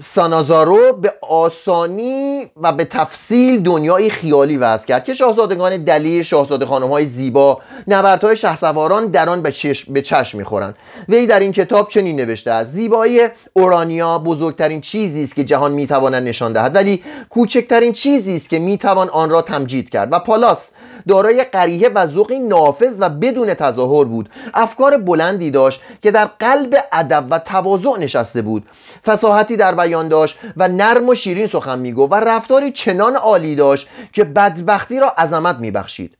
سانازارو 0.00 0.92
به 0.92 1.12
آسانی 1.28 2.50
و 2.56 2.72
به 2.72 2.84
تفصیل 2.84 3.62
دنیای 3.62 4.10
خیالی 4.10 4.56
وضع 4.56 4.86
کرد 4.86 5.04
که 5.04 5.14
شاهزادگان 5.14 5.76
دلیر 5.76 6.22
شاهزاده 6.22 6.66
خانم 6.66 6.88
های 6.88 7.06
زیبا 7.06 7.60
نبردهای 7.88 8.36
شهسواران 8.36 9.06
در 9.06 9.28
آن 9.28 9.42
به 9.42 9.52
چشم, 9.52 9.92
به 9.92 10.02
چشم 10.02 10.38
می‌خورند. 10.38 10.74
وی 11.08 11.26
در 11.26 11.40
این 11.40 11.52
کتاب 11.52 11.88
چنین 11.88 12.16
نوشته 12.16 12.50
است 12.50 12.72
زیبایی 12.72 13.20
اورانیا 13.52 14.18
بزرگترین 14.18 14.80
چیزی 14.80 15.24
است 15.24 15.34
که 15.34 15.44
جهان 15.44 15.72
می‌تواند 15.72 16.28
نشان 16.28 16.52
دهد 16.52 16.74
ولی 16.74 17.04
کوچکترین 17.30 17.92
چیزی 17.92 18.36
است 18.36 18.50
که 18.50 18.58
می‌توان 18.58 19.08
آن 19.08 19.30
را 19.30 19.42
تمجید 19.42 19.90
کرد. 19.90 20.12
و 20.12 20.18
پالاس 20.18 20.70
دارای 21.08 21.44
قریه 21.44 21.88
و 21.88 22.06
ذوقی 22.06 22.38
نافذ 22.38 22.96
و 23.00 23.08
بدون 23.08 23.54
تظاهر 23.54 24.04
بود. 24.04 24.28
افکار 24.54 24.96
بلندی 24.96 25.50
داشت 25.50 25.80
که 26.02 26.10
در 26.10 26.24
قلب 26.24 26.76
ادب 26.92 27.24
و 27.30 27.38
تواضع 27.38 27.98
نشسته 27.98 28.42
بود. 28.42 28.64
فساحتی 29.08 29.56
در 29.56 29.74
بیان 29.74 30.08
داشت 30.08 30.38
و 30.56 30.68
نرم 30.68 31.08
و 31.08 31.14
شیرین 31.14 31.46
سخن 31.46 31.78
می‌گفت 31.78 32.12
و 32.12 32.14
رفتاری 32.14 32.72
چنان 32.72 33.16
عالی 33.16 33.56
داشت 33.56 33.88
که 34.12 34.24
بدبختی 34.24 35.00
را 35.00 35.08
عظمت 35.18 35.56
میبخشید. 35.56 36.14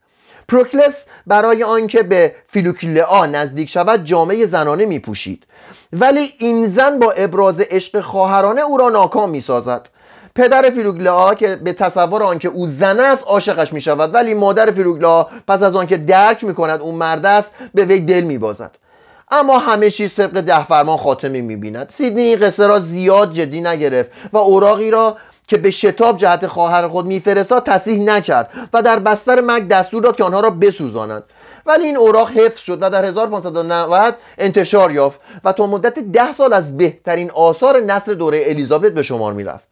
پروکلس 0.49 1.05
برای 1.27 1.63
آنکه 1.63 2.03
به 2.03 2.35
فیلوکلئا 2.49 3.27
نزدیک 3.27 3.71
شود 3.71 4.05
جامعه 4.05 4.47
زنانه 4.47 4.85
میپوشید. 4.87 5.47
ولی 5.93 6.33
این 6.39 6.67
زن 6.67 6.99
با 6.99 7.13
ابراز 7.13 7.61
عشق 7.61 8.01
خواهرانه 8.01 8.61
او 8.61 8.77
را 8.77 8.89
ناکام 8.89 9.31
می‌سازد. 9.31 9.89
پدر 10.35 10.71
فیلوگلا 10.71 11.35
که 11.35 11.57
به 11.57 11.73
تصور 11.73 12.23
آنکه 12.23 12.49
او 12.49 12.67
زن 12.67 13.01
است 13.01 13.25
عاشقش 13.27 13.73
می 13.73 13.81
شود 13.81 14.15
ولی 14.15 14.35
مادر 14.35 14.71
فیلوگلا 14.71 15.27
پس 15.49 15.63
از 15.63 15.77
آنکه 15.77 15.97
درک 15.97 16.45
می 16.45 16.55
کند 16.55 16.81
او 16.81 16.93
مرد 16.93 17.27
است 17.27 17.53
به 17.75 17.85
وی 17.85 18.01
دل 18.01 18.21
می 18.21 18.39
بازد 18.39 18.71
اما 19.31 19.59
همه 19.59 19.91
چیز 19.91 20.15
طبق 20.15 20.41
ده 20.41 20.65
فرمان 20.65 20.97
خاتمه 20.97 21.41
می 21.41 21.57
بیند 21.57 21.91
سیدنی 21.91 22.21
این 22.21 22.39
قصه 22.39 22.67
را 22.67 22.81
زیاد 22.81 23.33
جدی 23.33 23.61
نگرفت 23.61 24.11
و 24.33 24.37
اوراقی 24.37 24.91
را 24.91 25.17
که 25.49 25.57
به 25.57 25.71
شتاب 25.71 26.19
جهت 26.19 26.47
خواهر 26.47 26.89
خود 26.89 27.07
میفرستاد 27.07 27.67
تصیح 27.67 28.03
نکرد 28.03 28.51
و 28.73 28.83
در 28.83 28.99
بستر 28.99 29.41
مرگ 29.41 29.69
دستور 29.69 30.03
داد 30.03 30.17
که 30.17 30.25
آنها 30.25 30.41
را 30.41 30.51
بسوزانند. 30.51 31.23
ولی 31.67 31.87
این 31.87 31.97
اوراق 31.97 32.31
حفظ 32.31 32.61
شد 32.61 32.79
و 32.81 32.91
در 32.91 33.05
1590 33.05 34.15
انتشار 34.39 34.93
یافت 34.93 35.21
و 35.45 35.53
تا 35.53 35.67
مدت 35.67 35.99
ده 35.99 36.33
سال 36.33 36.53
از 36.53 36.77
بهترین 36.77 37.31
آثار 37.31 37.81
نصر 37.81 38.13
دوره 38.13 38.43
الیزابت 38.47 38.93
به 38.93 39.03
شمار 39.03 39.33
می‌رفت. 39.33 39.69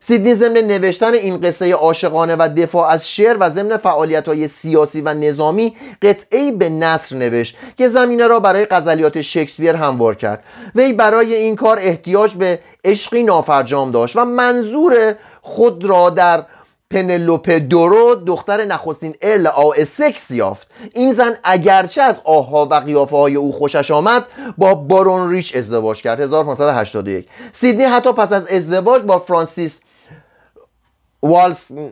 سیدنی 0.00 0.34
ضمن 0.34 0.60
نوشتن 0.60 1.14
این 1.14 1.40
قصه 1.40 1.72
عاشقانه 1.72 2.36
و 2.36 2.48
دفاع 2.56 2.88
از 2.90 3.08
شعر 3.08 3.36
و 3.40 3.50
ضمن 3.50 3.76
فعالیت 3.76 4.28
های 4.28 4.48
سیاسی 4.48 5.00
و 5.00 5.14
نظامی 5.14 5.76
قطعی 6.02 6.52
به 6.52 6.68
نصر 6.68 7.16
نوشت 7.16 7.56
که 7.78 7.88
زمینه 7.88 8.26
را 8.26 8.40
برای 8.40 8.66
غزلیات 8.66 9.22
شکسپیر 9.22 9.76
هموار 9.76 10.14
کرد. 10.14 10.44
وی 10.74 10.92
برای 10.92 11.34
این 11.34 11.56
کار 11.56 11.78
احتیاج 11.80 12.34
به 12.34 12.58
عشقی 12.84 13.22
نافرجام 13.22 13.90
داشت 13.90 14.16
و 14.16 14.24
منظور 14.24 15.14
خود 15.42 15.84
را 15.84 16.10
در 16.10 16.42
پنلوپ 16.90 17.50
دورو 17.50 18.14
دختر 18.14 18.64
نخستین 18.64 19.14
ارل 19.22 19.46
آو 19.46 19.74
اسکس 19.76 20.30
یافت. 20.30 20.68
این 20.94 21.12
زن 21.12 21.38
اگرچه 21.44 22.02
از 22.02 22.20
آها 22.24 22.68
و 22.70 22.74
قیافه 22.74 23.16
های 23.16 23.34
او 23.34 23.52
خوشش 23.52 23.90
آمد 23.90 24.24
با 24.58 24.74
بارون 24.74 25.30
ریچ 25.30 25.56
ازدواج 25.56 26.02
کرد. 26.02 26.20
1581 26.20 27.28
سیدنی 27.52 27.84
حتی 27.84 28.12
پس 28.12 28.32
از 28.32 28.46
ازدواج 28.46 29.02
با 29.02 29.18
فرانسیس 29.18 29.80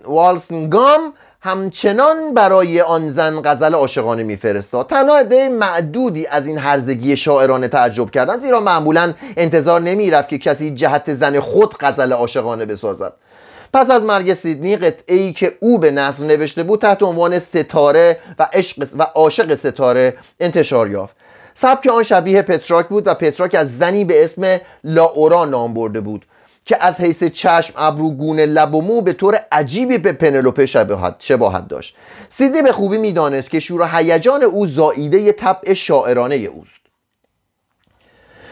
والسینگام 0.04 1.12
همچنان 1.40 2.34
برای 2.34 2.80
آن 2.80 3.08
زن 3.08 3.42
غزل 3.44 3.74
عاشقانه 3.74 4.22
میفرستاد. 4.22 4.86
تنها 4.86 5.18
عده 5.18 5.48
معدودی 5.48 6.26
از 6.26 6.46
این 6.46 6.58
هرزگی 6.58 7.16
شاعرانه 7.16 7.68
تعجب 7.68 8.10
کردند 8.10 8.40
زیرا 8.40 8.60
معمولا 8.60 9.14
انتظار 9.36 9.80
نمی‌رفت 9.80 10.28
که 10.28 10.38
کسی 10.38 10.74
جهت 10.74 11.14
زن 11.14 11.40
خود 11.40 11.74
غزل 11.80 12.12
عاشقانه 12.12 12.66
بسازد. 12.66 13.12
پس 13.72 13.90
از 13.90 14.04
مرگ 14.04 14.34
سیدنی 14.34 14.76
قطعه 14.76 15.16
ای 15.16 15.32
که 15.32 15.56
او 15.60 15.78
به 15.78 15.90
نثر 15.90 16.24
نوشته 16.24 16.62
بود 16.62 16.80
تحت 16.80 17.02
عنوان 17.02 17.38
ستاره 17.38 18.18
و 18.38 18.48
عشق 18.52 18.88
و 18.98 19.02
عاشق 19.02 19.54
ستاره 19.54 20.16
انتشار 20.40 20.90
یافت. 20.90 21.16
سبک 21.54 21.86
آن 21.86 22.02
شبیه 22.02 22.42
پترارک 22.42 22.88
بود 22.88 23.06
و 23.06 23.14
پترارک 23.14 23.54
از 23.54 23.78
زنی 23.78 24.04
به 24.04 24.24
اسم 24.24 24.60
لاورا 24.84 25.44
نام 25.44 25.74
برده 25.74 26.00
بود. 26.00 26.26
که 26.66 26.84
از 26.84 27.00
حیث 27.00 27.24
چشم 27.24 27.74
ابرو 27.76 28.10
گونه 28.10 28.46
لب 28.46 28.74
و 28.74 28.82
مو 28.82 29.00
به 29.00 29.12
طور 29.12 29.40
عجیبی 29.52 29.98
به 29.98 30.12
پنلوپه 30.12 30.66
شباهت, 31.18 31.68
داشت. 31.68 31.96
سیدنی 32.28 32.62
به 32.62 32.72
خوبی 32.72 32.98
می‌دانست 32.98 33.50
که 33.50 33.60
شور 33.60 33.80
و 33.80 33.84
هیجان 33.84 34.42
او 34.42 34.66
زاییده 34.66 35.32
طبع 35.32 35.74
شاعرانه 35.74 36.34
اوست. 36.34 36.70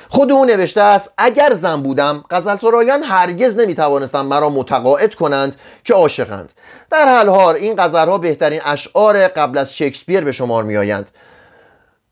خود 0.09 0.33
او 0.33 0.45
نوشته 0.45 0.81
است 0.81 1.11
اگر 1.19 1.53
زن 1.53 1.83
بودم 1.83 2.25
غزل 2.31 2.57
سرایان 2.57 3.03
هرگز 3.03 3.57
نمی‌توانستند 3.57 4.25
مرا 4.25 4.51
متقاعد 4.51 5.15
کنند 5.15 5.57
که 5.85 5.95
عاشقند. 5.95 6.53
در 6.91 7.27
حال 7.27 7.55
این 7.55 7.75
غزلها 7.79 8.19
بهترین 8.19 8.61
اشعار 8.65 9.29
قبل 9.29 9.59
از 9.59 9.77
شکسپیر 9.77 10.25
به 10.25 10.33
شمار 10.33 10.65
میآیند. 10.65 11.11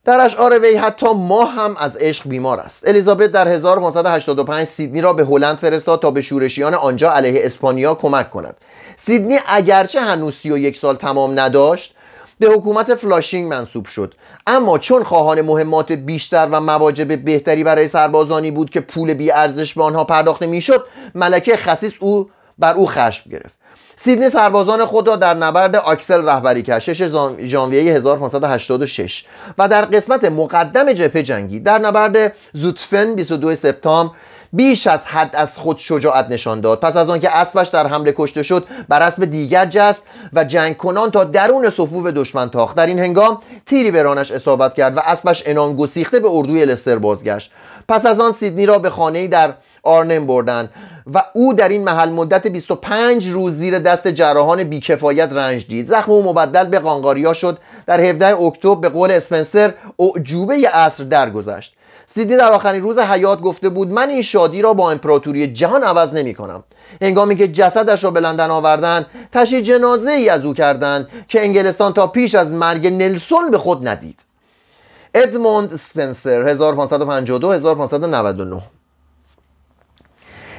در 0.05 0.21
اشعار 0.21 0.59
وی 0.59 0.77
حتی 0.77 1.07
ما 1.15 1.45
هم 1.45 1.77
از 1.77 1.97
عشق 1.97 2.29
بیمار 2.29 2.61
است. 2.61 2.89
الیزابت 2.89 3.33
در 3.33 3.49
1585 3.49 4.67
سیدنی 4.67 5.01
را 5.01 5.13
به 5.13 5.25
هلند 5.25 5.57
فرستاد 5.57 6.03
تا 6.03 6.11
به 6.11 6.21
شورشیان 6.21 6.75
آنجا 6.75 7.13
علیه 7.13 7.41
اسپانیا 7.45 7.95
کمک 7.95 8.31
کند. 8.31 8.57
سیدنی 8.97 9.39
اگرچه 9.47 10.01
هنوز 10.01 10.35
31 10.35 10.77
سال 10.77 10.97
تمام 10.97 11.41
نداشت 11.41 11.95
به 12.39 12.47
حکومت 12.47 12.95
فلاشینگ 12.95 13.51
منصوب 13.51 13.87
شد. 13.87 14.15
اما 14.47 14.79
چون 14.79 15.03
خواهان 15.03 15.41
مهمات 15.41 15.93
بیشتر 15.93 16.49
و 16.51 16.61
مواجب 16.61 17.25
بهتری 17.25 17.65
برای 17.65 17.89
سربازانی 17.89 18.51
بود 18.51 18.71
که 18.71 18.81
پول 18.81 19.15
بی 19.15 19.31
ارزش 19.31 19.75
به 19.75 19.83
آنها 19.83 20.05
پرداخته 20.05 20.47
می‌شد 20.47 20.87
ملکه 21.15 21.57
خسیس 21.57 21.93
او 22.01 22.31
بر 22.59 22.75
او 22.75 22.87
خشم 22.87 23.31
گرفت. 23.31 23.62
سیدنی 24.05 24.31
سربازان 24.31 24.85
خود 24.85 25.09
را 25.09 25.17
در 25.17 25.35
نبرد 25.35 25.77
آکسل 25.77 26.29
رهبری 26.29 26.63
کرد. 26.63 26.79
6 26.79 27.03
ژانویه 27.43 27.93
1586 27.93 29.25
و 29.59 29.69
در 29.69 29.85
قسمت 29.85 30.25
مقدم 30.25 30.93
جبهه 30.93 31.23
جنگی 31.23 31.61
در 31.61 31.79
نبرد 31.79 32.33
زوتفن 32.53 33.15
22 33.15 33.55
سپتامبر 33.55 34.15
بیش 34.53 34.87
از 34.87 35.07
حد 35.07 35.37
از 35.37 35.59
خود 35.59 35.79
شجاعت 35.79 36.27
نشان 36.31 36.61
داد. 36.61 36.81
پس 36.81 36.97
از 36.97 37.11
آنکه 37.11 37.37
اسبش 37.37 37.69
در 37.69 37.87
حمله 37.87 38.15
کشته 38.17 38.43
شد 38.43 38.67
بر 38.89 39.03
اسب 39.03 39.25
دیگر 39.25 39.67
جست 39.67 40.03
و 40.33 40.45
جنگ 40.45 40.77
کنان 40.77 41.11
تا 41.11 41.25
درون 41.25 41.71
صفوف 41.71 42.07
دشمن 42.07 42.51
تاخت. 42.51 42.77
در 42.77 42.87
این 42.87 42.99
هنگام 42.99 43.39
تیری 43.67 43.91
به 43.91 44.03
رانش 44.03 44.33
اصابت 44.33 44.75
کرد 44.75 44.97
و 44.97 45.01
اسبش 45.05 45.43
انان 45.47 45.77
گسیخته 45.77 46.21
به 46.21 46.29
اردوی 46.31 46.65
لستر 46.65 46.99
بازگشت. 46.99 47.53
پس 47.89 48.07
از 48.07 48.21
آن 48.21 48.33
سیدنی 48.33 48.67
را 48.67 48.79
به 48.79 48.91
خانه 48.91 49.29
در 49.29 49.55
آرنم 49.83 50.27
بردند 50.27 50.71
و 51.15 51.25
او 51.35 51.55
در 51.55 51.69
این 51.69 51.85
محل 51.85 52.11
مدت 52.11 52.47
25 52.47 53.29
روز 53.29 53.53
زیر 53.55 53.79
دست 53.79 54.09
جراحان 54.09 54.65
بیکفایت 54.65 55.33
رنج 55.33 55.67
دید. 55.67 55.87
زخم 55.87 56.13
او 56.13 56.23
مبدل 56.23 56.65
به 56.65 56.79
قانقاریا 56.79 57.33
شد. 57.33 57.59
در 57.87 58.01
17 58.01 58.41
اکتبر 58.41 58.81
به 58.81 58.89
قول 58.89 59.11
اسپنسر 59.11 59.75
اعجوبه 59.99 60.69
عصر 60.69 61.05
درگذشت. 61.05 61.75
سیدی 62.07 62.37
در 62.37 62.53
آخرین 62.53 62.83
روز 62.83 62.99
حیات 62.99 63.41
گفته 63.41 63.69
بود 63.69 63.91
من 63.91 64.09
این 64.09 64.23
شادی 64.23 64.63
را 64.63 64.75
با 64.75 64.91
امپراتوری 64.91 65.53
جهان 65.53 65.83
عوض 65.83 66.15
نمی 66.15 66.35
کنم. 66.35 66.65
هنگامی 67.03 67.37
که 67.37 67.49
جسدش 67.49 68.05
را 68.05 68.11
به 68.11 68.21
لندن 68.21 68.51
آوردند 68.51 69.07
تشییع 69.33 69.61
جنازه 69.61 70.11
ای 70.11 70.29
از 70.29 70.45
او 70.45 70.55
کردند 70.55 71.09
که 71.29 71.41
انگلستان 71.41 71.93
تا 71.93 72.07
پیش 72.07 72.35
از 72.35 72.53
مرگ 72.53 72.87
نلسون 72.87 73.51
به 73.51 73.59
خود 73.59 73.89
ندید. 73.89 74.21
ادموند 75.15 75.77
سپنسر 75.77 76.49
1552 76.49 77.53
1599 77.53 78.63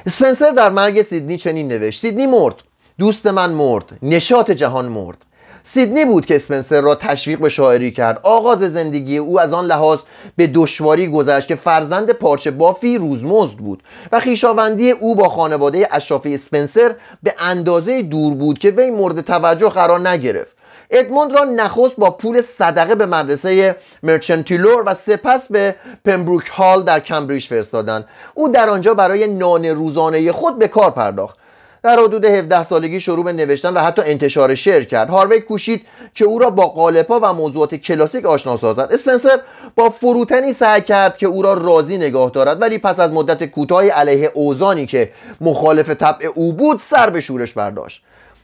سپنسر 0.10 0.52
در 0.52 0.70
مرگ 0.70 1.02
سیدنی 1.02 1.38
چنین 1.38 1.68
نوشت. 1.68 2.02
سیدنی 2.02 2.28
مرد. 2.28 2.56
دوست 2.98 3.28
من 3.28 3.52
مرد. 3.52 3.86
نشاط 4.02 4.52
جهان 4.52 4.86
مرد. 4.86 5.18
سیدنی 5.64 6.06
بود 6.06 6.26
که 6.26 6.36
اسپنسر 6.36 6.82
را 6.82 6.96
تشویق 6.96 7.40
به 7.40 7.50
شاعری 7.50 7.92
کرد. 7.92 8.20
آغاز 8.24 8.60
زندگی 8.60 9.18
او 9.18 9.40
از 9.40 9.54
آن 9.54 9.66
لحاظ 9.66 10.00
به 10.36 10.48
دشواری 10.48 11.08
گذشت 11.08 11.48
که 11.48 11.56
فرزند 11.56 12.12
پارچه 12.12 12.52
بافی 12.52 12.98
روزمزد 12.98 13.58
بود 13.58 13.84
و 14.12 14.20
خیشاوندی 14.20 14.92
او 14.92 15.16
با 15.16 15.30
خانواده 15.30 15.88
اشرافی 15.92 16.36
اسپنسر 16.36 16.96
به 17.24 17.34
اندازه 17.40 18.02
دور 18.02 18.34
بود 18.34 18.60
که 18.60 18.70
وی 18.70 18.90
مورد 18.90 19.22
توجه 19.22 19.70
قرار 19.70 20.10
نگرفت. 20.10 20.53
ادموند 20.94 21.34
را 21.34 21.44
نخست 21.44 21.96
با 21.96 22.12
پول 22.12 22.42
صدقه 22.42 22.96
به 22.96 23.06
مدرسه 23.06 23.76
مرچنتیلور 24.04 24.84
و 24.86 24.94
سپس 24.94 25.52
به 25.52 25.76
پمبروک 26.06 26.48
هال 26.48 26.84
در 26.84 27.00
کمبریج 27.00 27.48
فرستادند 27.48 28.06
او 28.34 28.50
در 28.50 28.70
آنجا 28.70 28.94
برای 28.94 29.28
نان 29.28 29.66
روزانه 29.66 30.32
خود 30.32 30.60
به 30.60 30.68
کار 30.68 30.92
پرداخت. 30.92 31.38
در 31.84 32.00
حدود 32.00 32.26
17 32.26 32.64
سالگی 32.64 33.02
شروع 33.02 33.26
به 33.26 33.34
نوشتن 33.34 33.74
و 33.74 33.80
حتی 33.80 34.02
انتشار 34.06 34.56
شعر 34.56 34.84
کرد. 34.84 35.10
هاروی 35.10 35.40
کوشید 35.40 35.86
که 36.16 36.26
او 36.26 36.40
را 36.40 36.50
با 36.50 36.68
قالبها 36.68 37.20
و 37.24 37.34
موضوعات 37.34 37.76
کلاسیک 37.76 38.26
آشنا 38.26 38.58
سازد. 38.58 38.88
اسپنسر 38.92 39.40
با 39.76 39.90
فروتنی 39.90 40.54
سعی 40.54 40.82
کرد 40.82 41.18
که 41.18 41.28
او 41.28 41.42
را 41.42 41.54
راضی 41.54 41.98
نگاه 41.98 42.30
دارد 42.30 42.62
ولی 42.62 42.78
پس 42.78 43.00
از 43.00 43.12
مدت 43.12 43.44
کوتاهی 43.44 43.90
علیه 43.90 44.32
اوزانی 44.34 44.86
که 44.86 45.12
مخالف 45.42 45.90
طبع 45.90 46.28
او 46.36 46.54
بود 46.54 46.80
سر 46.80 47.10
به 47.10 47.22
شورش 47.22 47.54
برداشت. 47.54 48.04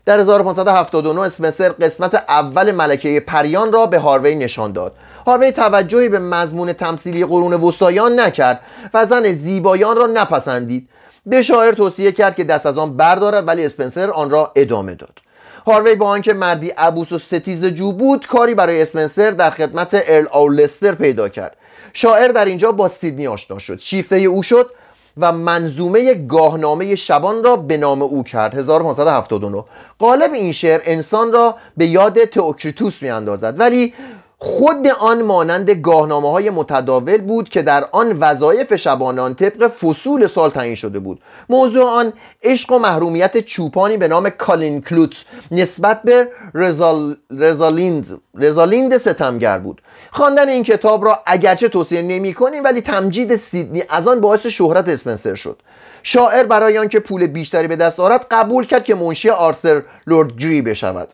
در 0.10 0.20
1579 0.20 1.22
اسپنسر 1.22 1.70
قسمت 1.70 2.16
اول 2.16 2.72
ملکه 2.72 3.20
پریان 3.20 3.74
را 3.74 3.86
به 3.86 4.00
هاروی 4.00 4.36
نشان 4.36 4.72
داد. 4.72 4.94
هاروی 5.28 5.52
توجهی 5.52 6.10
به 6.10 6.20
مضمون 6.20 6.74
تمثیلی 6.74 7.26
قرون 7.26 7.54
وسطایان 7.54 8.20
نکرد 8.20 8.62
و 8.94 9.06
زن 9.06 9.34
زیبایان 9.34 9.96
را 9.98 10.08
نپسندید. 10.08 10.90
به 11.26 11.42
شاعر 11.42 11.72
توصیه 11.72 12.12
کرد 12.12 12.36
که 12.36 12.44
دست 12.44 12.66
از 12.66 12.78
آن 12.78 12.98
بردارد 12.98 13.48
ولی 13.48 13.66
اسپنسر 13.66 14.12
آن 14.12 14.30
را 14.30 14.52
ادامه 14.56 14.96
داد. 14.96 15.20
هاروی 15.68 15.96
با 15.96 16.08
آنکه 16.08 16.34
مردی 16.34 16.70
عبوس 16.70 17.12
و 17.12 17.18
ستیز 17.18 17.66
جو 17.66 17.92
بود 17.92 18.28
کاری 18.28 18.56
برای 18.56 18.82
اسپنسر 18.82 19.32
در 19.32 19.50
خدمت 19.50 20.04
ارل 20.08 20.26
آولستر 20.32 20.92
پیدا 20.92 21.30
کرد. 21.30 21.56
شاعر 21.94 22.28
در 22.28 22.46
اینجا 22.46 22.72
با 22.72 22.88
سیدنی 22.88 23.28
آشنا 23.28 23.60
شد. 23.60 23.80
شیفته 23.80 24.16
او 24.16 24.44
شد 24.44 24.72
و 25.18 25.32
منظومه 25.32 26.14
گاهنامه 26.14 26.96
شبان 26.96 27.44
را 27.44 27.56
به 27.56 27.78
نام 27.78 28.02
او 28.02 28.24
کرد. 28.24 28.56
1579 28.56 29.64
قالب 30.00 30.34
این 30.34 30.52
شعر 30.52 30.82
انسان 30.84 31.34
را 31.34 31.56
به 31.78 31.86
یاد 31.86 32.24
تئوکریتوس 32.26 33.02
می 33.02 33.10
اندازد 33.10 33.60
ولی 33.60 33.94
خود 34.42 34.88
آن 34.88 35.22
مانند 35.22 35.70
گاهنامه 35.70 36.32
های 36.32 36.50
متداول 36.50 37.18
بود 37.18 37.50
که 37.50 37.62
در 37.62 37.86
آن 37.92 38.18
وظایف 38.20 38.76
شبانان 38.76 39.36
طبق 39.36 39.68
فصول 39.68 40.28
سال 40.28 40.50
تعیین 40.50 40.76
شده 40.76 41.00
بود. 41.00 41.22
موضوع 41.50 41.84
آن 41.84 42.14
عشق 42.44 42.72
و 42.72 42.80
محرومیت 42.80 43.38
چوپانی 43.38 43.98
به 43.98 44.08
نام 44.08 44.30
کالین 44.30 44.82
کلوت 44.82 45.26
نسبت 45.52 46.02
به 46.04 46.28
رزال... 46.54 47.16
رزالیند 47.32 48.22
رزالیند 48.36 48.98
ستمگر 48.98 49.60
بود. 49.60 49.82
خواندن 50.12 50.50
این 50.50 50.64
کتاب 50.64 51.06
را 51.06 51.20
اگرچه 51.26 51.70
توصیه 51.70 52.02
نمی 52.02 52.34
کنیم 52.34 52.64
ولی 52.64 52.82
تمجید 52.82 53.36
سیدنی 53.36 53.84
از 53.90 54.08
آن 54.08 54.22
باعث 54.22 54.46
شهرت 54.48 54.90
اسپنسر 54.90 55.36
شد. 55.36 55.62
شاعر 56.04 56.44
برای 56.44 56.78
آنکه 56.78 57.00
پول 57.00 57.28
بیشتری 57.28 57.68
به 57.68 57.76
دست 57.76 58.00
آورد 58.00 58.26
قبول 58.32 58.66
کرد 58.66 58.84
که 58.84 58.96
منشی 58.96 59.30
آرثر 59.30 59.84
لورد 60.08 60.38
گری 60.38 60.62
بشود. 60.62 61.10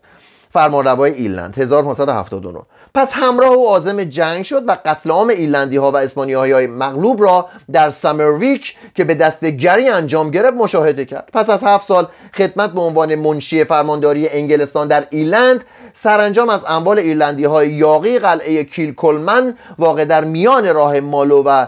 فرمانروای 0.55 1.13
ایرلند 1.13 1.57
1579 1.57 2.59
پس 2.95 3.11
همراه 3.13 3.51
او 3.51 3.67
عازم 3.67 4.03
جنگ 4.03 4.45
شد 4.45 4.63
و 4.67 4.77
قتل 4.85 5.11
عام 5.11 5.29
ایرلندی 5.29 5.77
ها 5.77 5.91
و 5.91 5.95
اسپانیایی 5.95 6.51
های 6.51 6.67
مغلوب 6.67 7.23
را 7.23 7.49
در 7.71 7.89
سامرویک 7.89 8.75
که 8.95 9.03
به 9.03 9.15
دست 9.15 9.45
گری 9.45 9.89
انجام 9.89 10.31
گرفت 10.31 10.53
مشاهده 10.53 11.05
کرد. 11.05 11.29
پس 11.33 11.49
از 11.49 11.63
هفت 11.63 11.87
سال 11.87 12.07
خدمت 12.33 12.71
به 12.71 12.81
عنوان 12.81 13.15
منشی 13.15 13.63
فرمانداری 13.63 14.29
انگلستان 14.29 14.87
در 14.87 15.07
ایرلند 15.09 15.65
سرانجام 15.93 16.49
از 16.49 16.61
اموال 16.67 16.99
ایرلندی 16.99 17.45
های 17.45 17.69
یاغی 17.69 18.19
قلعه 18.19 18.63
کیلکلمن 18.63 19.57
واقع 19.79 20.05
در 20.05 20.23
میان 20.23 20.73
راه 20.73 20.99
مالو 20.99 21.43
و 21.45 21.65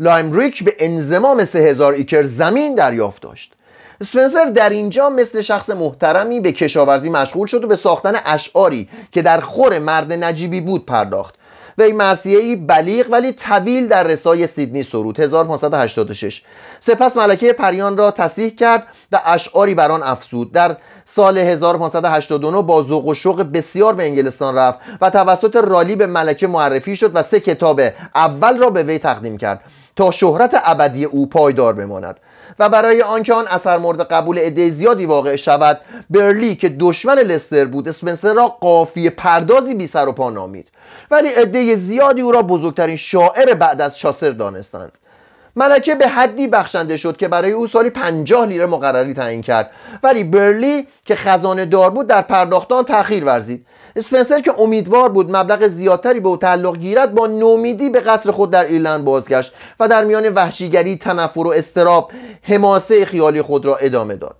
لایمریک 0.00 0.64
به 0.64 0.74
انضمام 0.78 1.44
سه 1.44 1.58
هزار 1.58 1.92
ایکر 1.92 2.22
زمین 2.22 2.74
دریافت 2.74 3.22
داشت. 3.22 3.55
سپنسر 4.04 4.44
در 4.44 4.70
اینجا 4.70 5.10
مثل 5.10 5.40
شخص 5.40 5.70
محترمی 5.70 6.40
به 6.40 6.52
کشاورزی 6.52 7.10
مشغول 7.10 7.46
شد 7.46 7.64
و 7.64 7.66
به 7.66 7.76
ساختن 7.76 8.14
اشعاری 8.24 8.88
که 9.12 9.22
در 9.22 9.40
خور 9.40 9.78
مرد 9.78 10.12
نجیبی 10.12 10.60
بود 10.60 10.86
پرداخت. 10.86 11.34
وی 11.78 11.92
مرثیه‌ای 11.92 12.56
بلیغ 12.56 13.06
ولی 13.10 13.32
طویل 13.32 13.88
در 13.88 14.02
رثای 14.02 14.46
سیدنی 14.46 14.82
سرود 14.82 15.20
1586 15.20 16.42
سپس 16.80 17.16
ملکه 17.16 17.52
پریان 17.52 17.96
را 17.96 18.10
تصیح 18.10 18.48
کرد 18.48 18.86
و 19.12 19.20
اشعاری 19.24 19.74
بر 19.74 19.92
آن 19.92 20.02
افزود. 20.02 20.52
در 20.52 20.76
سال 21.04 21.38
1589 21.38 22.62
با 22.62 22.82
ذوق 22.82 23.06
و 23.06 23.14
شوق 23.14 23.42
بسیار 23.42 23.94
به 23.94 24.04
انگلستان 24.04 24.56
رفت 24.56 24.78
و 25.00 25.10
توسط 25.10 25.56
رالی 25.56 25.96
به 25.96 26.06
ملکه 26.06 26.46
معرفی 26.46 26.96
شد 26.96 27.10
و 27.14 27.22
سه 27.22 27.40
کتاب 27.40 27.80
اول 28.14 28.58
را 28.58 28.70
به 28.70 28.82
وی 28.82 28.98
تقدیم 28.98 29.38
کرد 29.38 29.60
تا 29.96 30.10
شهرت 30.10 30.60
ابدی 30.64 31.04
او 31.04 31.28
پایدار 31.28 31.72
بماند. 31.72 32.20
و 32.58 32.68
برای 32.68 33.02
آنکه 33.02 33.34
آن 33.34 33.46
اثر 33.48 33.78
مورد 33.78 34.00
قبول 34.00 34.38
عده 34.38 34.70
زیادی 34.70 35.06
واقع 35.06 35.36
شود 35.36 35.80
برلی 36.10 36.54
که 36.54 36.68
دشمن 36.68 37.18
لستر 37.18 37.64
بود 37.64 37.88
اسپنسر 37.88 38.34
را 38.34 38.48
قافیه 38.48 39.10
پردازی 39.10 39.74
بی 39.74 39.86
سر 39.86 40.08
و 40.08 40.12
پا 40.12 40.30
نامید. 40.30 40.68
ولی 41.10 41.28
عده 41.28 41.76
زیادی 41.76 42.20
او 42.20 42.32
را 42.32 42.42
بزرگترین 42.42 42.96
شاعر 42.96 43.54
بعد 43.54 43.80
از 43.80 43.98
شاسر 43.98 44.30
دانستند. 44.30 44.92
ملکه 45.56 45.94
به 45.94 46.08
حدی 46.08 46.46
بخشنده 46.46 46.96
شد 46.96 47.16
که 47.16 47.28
برای 47.28 47.52
او 47.52 47.66
سالی 47.66 47.90
پنجاه 47.90 48.46
لیره 48.46 48.66
مقرری 48.66 49.14
تعیین 49.14 49.42
کرد. 49.42 49.70
ولی 50.02 50.24
برلی 50.24 50.88
که 51.04 51.16
خزانه 51.16 51.64
دار 51.64 51.90
بود 51.90 52.06
در 52.06 52.22
پرداختان 52.22 52.84
تأخیر 52.84 53.24
ورزید. 53.24 53.66
اسپنسر 53.96 54.40
که 54.40 54.60
امیدوار 54.60 55.08
بود 55.08 55.36
مبلغ 55.36 55.68
زیادتری 55.68 56.20
به 56.20 56.28
او 56.28 56.36
تعلق 56.36 56.76
گیرد 56.76 57.14
با 57.14 57.26
نومیدی 57.26 57.90
به 57.90 58.00
قصر 58.00 58.30
خود 58.30 58.50
در 58.50 58.64
ایرلند 58.64 59.04
بازگشت 59.04 59.52
و 59.80 59.88
در 59.88 60.04
میان 60.04 60.28
وحشیگری 60.28 60.96
تنفر 60.96 61.40
و 61.40 61.52
استراب 61.52 62.12
حماسه 62.42 63.04
خیالی 63.04 63.42
خود 63.42 63.66
را 63.66 63.76
ادامه 63.76 64.16
داد. 64.16 64.36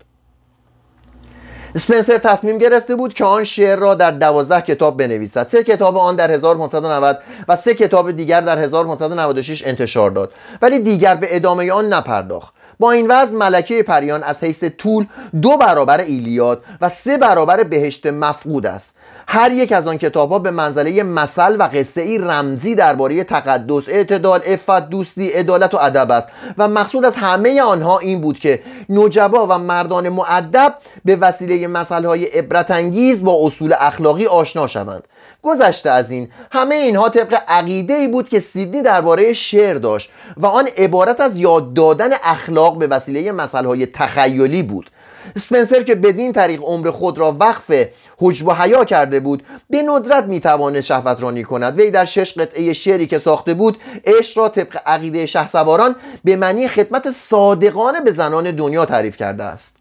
اسپنسر 1.74 2.18
تصمیم 2.18 2.58
گرفته 2.58 2.96
بود 2.96 3.14
که 3.14 3.24
آن 3.24 3.44
شعر 3.44 3.78
را 3.78 3.94
در 3.94 4.10
دوازده 4.10 4.60
کتاب 4.60 4.96
بنویسد. 4.96 5.48
سه 5.48 5.64
کتاب 5.64 5.96
آن 5.96 6.16
در 6.16 6.30
1590 6.30 7.18
و 7.48 7.56
سه 7.56 7.74
کتاب 7.74 8.10
دیگر 8.10 8.40
در 8.40 8.58
1596 8.58 9.66
انتشار 9.66 10.10
داد. 10.10 10.32
ولی 10.62 10.78
دیگر 10.78 11.14
به 11.14 11.36
ادامه 11.36 11.72
آن 11.72 11.92
نپرداخت. 11.92 12.54
با 12.78 12.90
این 12.90 13.06
وضع 13.08 13.36
ملکه 13.36 13.82
پریان 13.82 14.22
از 14.22 14.44
حیث 14.44 14.64
طول 14.64 15.06
دو 15.42 15.56
برابر 15.56 16.00
ایلیاد 16.00 16.62
و 16.80 16.88
سه 16.88 17.18
برابر 17.18 17.62
بهشت 17.62 18.06
مفقود 18.06 18.66
است. 18.66 18.95
هر 19.28 19.52
یک 19.52 19.72
از 19.72 19.86
آن 19.86 19.98
کتاب 19.98 20.30
ها 20.30 20.38
به 20.38 20.50
منزله 20.50 21.02
مثل 21.02 21.56
و 21.60 21.62
قصه 21.62 22.00
ای 22.00 22.18
رمزی 22.18 22.74
درباره 22.74 23.24
تقدس 23.24 23.88
اعتدال 23.88 24.40
افت 24.46 24.88
دوستی 24.88 25.28
عدالت 25.28 25.74
و 25.74 25.78
ادب 25.80 26.10
است. 26.10 26.28
و 26.58 26.68
مقصود 26.68 27.04
از 27.04 27.14
همه 27.16 27.62
آنها 27.62 27.98
این 27.98 28.20
بود 28.20 28.38
که 28.38 28.62
نوجبا 28.88 29.46
و 29.46 29.58
مردان 29.58 30.08
معدب 30.08 30.74
به 31.04 31.16
وسیله 31.16 31.66
مسئله 31.66 32.08
های 32.08 32.24
عبرت 32.24 32.70
انگیز 32.70 33.24
با 33.24 33.46
اصول 33.46 33.74
اخلاقی 33.78 34.26
آشنا 34.26 34.66
شوند. 34.66 35.02
گذشته 35.42 35.90
از 35.90 36.10
این 36.10 36.28
همه 36.50 36.74
اینها 36.74 37.08
طبق 37.08 37.38
عقیده 37.48 37.94
ای 37.94 38.08
بود 38.08 38.28
که 38.28 38.40
سیدنی 38.40 38.82
درباره 38.82 39.32
شعر 39.32 39.74
داشت 39.74 40.10
و 40.36 40.46
آن 40.46 40.68
عبارت 40.78 41.20
از 41.20 41.36
یاد 41.36 41.74
دادن 41.74 42.10
اخلاق 42.24 42.78
به 42.78 42.86
وسیله 42.86 43.32
مسئله 43.32 43.68
های 43.68 43.86
تخیلی 43.86 44.62
بود. 44.62 44.90
سپنسر 45.38 45.82
که 45.82 45.94
بدین 45.94 46.32
طریق 46.32 46.62
عمر 46.62 46.90
خود 46.90 47.18
را 47.18 47.36
وقف 47.40 47.86
حجب 48.18 48.46
و 48.46 48.52
حیا 48.52 48.84
کرده 48.84 49.20
بود 49.20 49.42
به 49.70 49.82
ندرت 49.82 50.24
می‌توانه 50.24 50.80
شهوت 50.80 51.22
رانی 51.22 51.44
کند. 51.44 51.80
وی 51.80 51.90
در 51.90 52.04
شش 52.04 52.38
قطعه 52.38 52.72
شعری 52.72 53.06
که 53.06 53.18
ساخته 53.18 53.54
بود 53.54 53.78
عشق 54.04 54.38
را 54.38 54.48
طبق 54.48 54.78
عقیده 54.86 55.26
سواران 55.26 55.96
به 56.24 56.36
معنی 56.36 56.68
خدمت 56.68 57.10
صادقانه 57.10 58.00
به 58.00 58.10
زنان 58.10 58.50
دنیا 58.50 58.84
تعریف 58.84 59.16
کرده 59.16 59.44
است. 59.44 59.76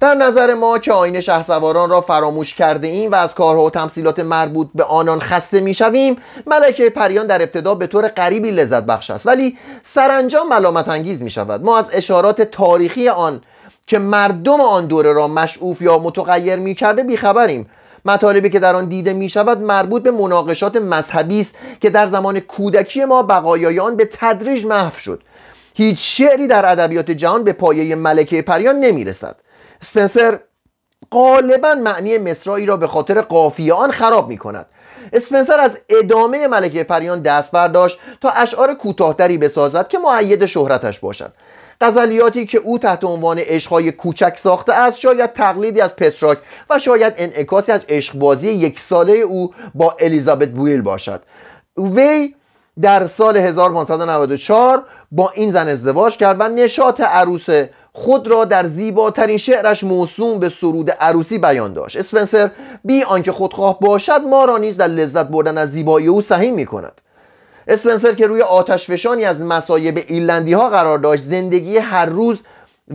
در 0.00 0.14
نظر 0.14 0.54
ما 0.54 0.78
که 0.78 0.92
آین 0.92 1.20
شهسواران 1.20 1.90
را 1.90 2.00
فراموش 2.00 2.54
کرده 2.54 2.88
ایم 2.88 3.12
و 3.12 3.14
از 3.14 3.34
کارها 3.34 3.64
و 3.64 3.70
تمثیلات 3.70 4.20
مربوط 4.20 4.68
به 4.74 4.84
آنان 4.84 5.20
خسته 5.20 5.60
می‌شویم 5.60 6.16
ملکه 6.46 6.90
پریان 6.90 7.26
در 7.26 7.42
ابتدا 7.42 7.74
به 7.74 7.86
طور 7.86 8.08
غریبی 8.08 8.50
لذت 8.50 8.82
بخش 8.82 9.10
است. 9.10 9.26
ولی 9.26 9.58
سرانجام 9.82 10.48
ملامت 10.48 10.88
انگیز 10.88 11.22
می 11.22 11.30
شود 11.30 11.64
ما 11.64 11.78
از 11.78 11.90
اشارات 11.92 12.42
تاریخی 12.42 13.08
آن 13.08 13.40
که 13.88 13.98
مردم 13.98 14.60
آن 14.60 14.86
دوره 14.86 15.12
را 15.12 15.28
مشعوف 15.28 15.82
یا 15.82 15.98
متغیر 15.98 16.56
می 16.56 16.74
کرده 16.74 17.02
بیخبریم. 17.02 17.70
مطالبی 18.04 18.50
که 18.50 18.60
در 18.60 18.76
آن 18.76 18.88
دیده 18.88 19.12
می 19.12 19.28
شود 19.28 19.60
مربوط 19.60 20.02
به 20.02 20.10
مناقشات 20.10 20.76
مذهبی 20.76 21.40
است 21.40 21.54
که 21.80 21.90
در 21.90 22.06
زمان 22.06 22.40
کودکی 22.40 23.04
ما 23.04 23.22
بقایای 23.22 23.80
آن 23.80 23.96
به 23.96 24.08
تدریج 24.12 24.66
محو 24.66 24.98
شد. 24.98 25.22
هیچ 25.74 25.98
شعری 26.00 26.46
در 26.46 26.72
ادبیات 26.72 27.10
جهان 27.10 27.44
به 27.44 27.52
پایه 27.52 27.94
ملکه 27.94 28.42
پریان 28.42 28.76
نمی 28.76 29.04
رسد 29.04 29.36
اسپنسر 29.82 30.38
غالبا 31.10 31.74
معنی 31.74 32.18
مصرایی 32.18 32.66
را 32.66 32.76
به 32.76 32.86
خاطر 32.86 33.20
قافیه 33.20 33.74
آن 33.74 33.90
خراب 33.90 34.28
می 34.28 34.38
کند 34.38 34.66
اسپنسر 35.12 35.60
از 35.60 35.78
ادامه 35.88 36.46
ملکه 36.46 36.84
پریان 36.84 37.22
دست 37.22 37.52
برداشت 37.52 37.98
تا 38.20 38.30
اشعار 38.30 38.74
کوتاهتری 38.74 39.38
بسازد 39.38 39.88
که 39.88 39.98
معید 39.98 40.46
شهرتش 40.46 41.00
باشد. 41.00 41.32
غزلیاتی 41.80 42.46
که 42.46 42.58
او 42.58 42.78
تحت 42.78 43.04
عنوان 43.04 43.38
عشقهای 43.38 43.92
کوچک 43.92 44.38
ساخته 44.38 44.72
است 44.72 44.98
شاید 44.98 45.32
تقلیدی 45.32 45.80
از 45.80 45.96
پتراک 45.96 46.38
و 46.70 46.78
شاید 46.78 47.14
انعکاسی 47.16 47.72
از 47.72 47.84
عشقبازی 47.88 48.48
یک 48.48 48.80
ساله 48.80 49.12
او 49.12 49.54
با 49.74 49.96
الیزابت 50.00 50.48
بویل 50.48 50.82
باشد. 50.82 51.22
وی 51.76 52.34
در 52.80 53.06
سال 53.06 53.36
1594 53.36 54.82
با 55.12 55.30
این 55.34 55.50
زن 55.50 55.68
ازدواج 55.68 56.16
کرد 56.16 56.36
و 56.40 56.48
نشاط 56.48 57.00
عروس 57.00 57.46
خود 57.92 58.28
را 58.28 58.44
در 58.44 58.66
زیباترین 58.66 59.36
شعرش 59.36 59.84
موسوم 59.84 60.38
به 60.38 60.48
سرود 60.48 60.90
عروسی 60.90 61.38
بیان 61.38 61.72
داشت. 61.72 61.96
اسپنسر 61.96 62.50
بی 62.84 63.02
آنکه 63.02 63.32
خودخواه 63.32 63.80
باشد 63.80 64.20
ما 64.30 64.44
را 64.44 64.58
نیز 64.58 64.76
در 64.76 64.86
لذت 64.86 65.28
بردن 65.28 65.58
از 65.58 65.70
زیبایی 65.70 66.06
او 66.06 66.20
سهیم 66.20 66.54
می 66.54 66.66
کند 66.66 67.00
اسپنسر 67.68 68.14
که 68.14 68.26
روی 68.26 68.42
آتش 68.42 68.90
فشانی 68.90 69.24
از 69.24 69.40
مصایب 69.40 70.04
ایرلندی 70.08 70.52
ها 70.52 70.70
قرار 70.70 70.98
داشت 70.98 71.22
زندگی 71.22 71.78
هر 71.78 72.06
روز 72.06 72.42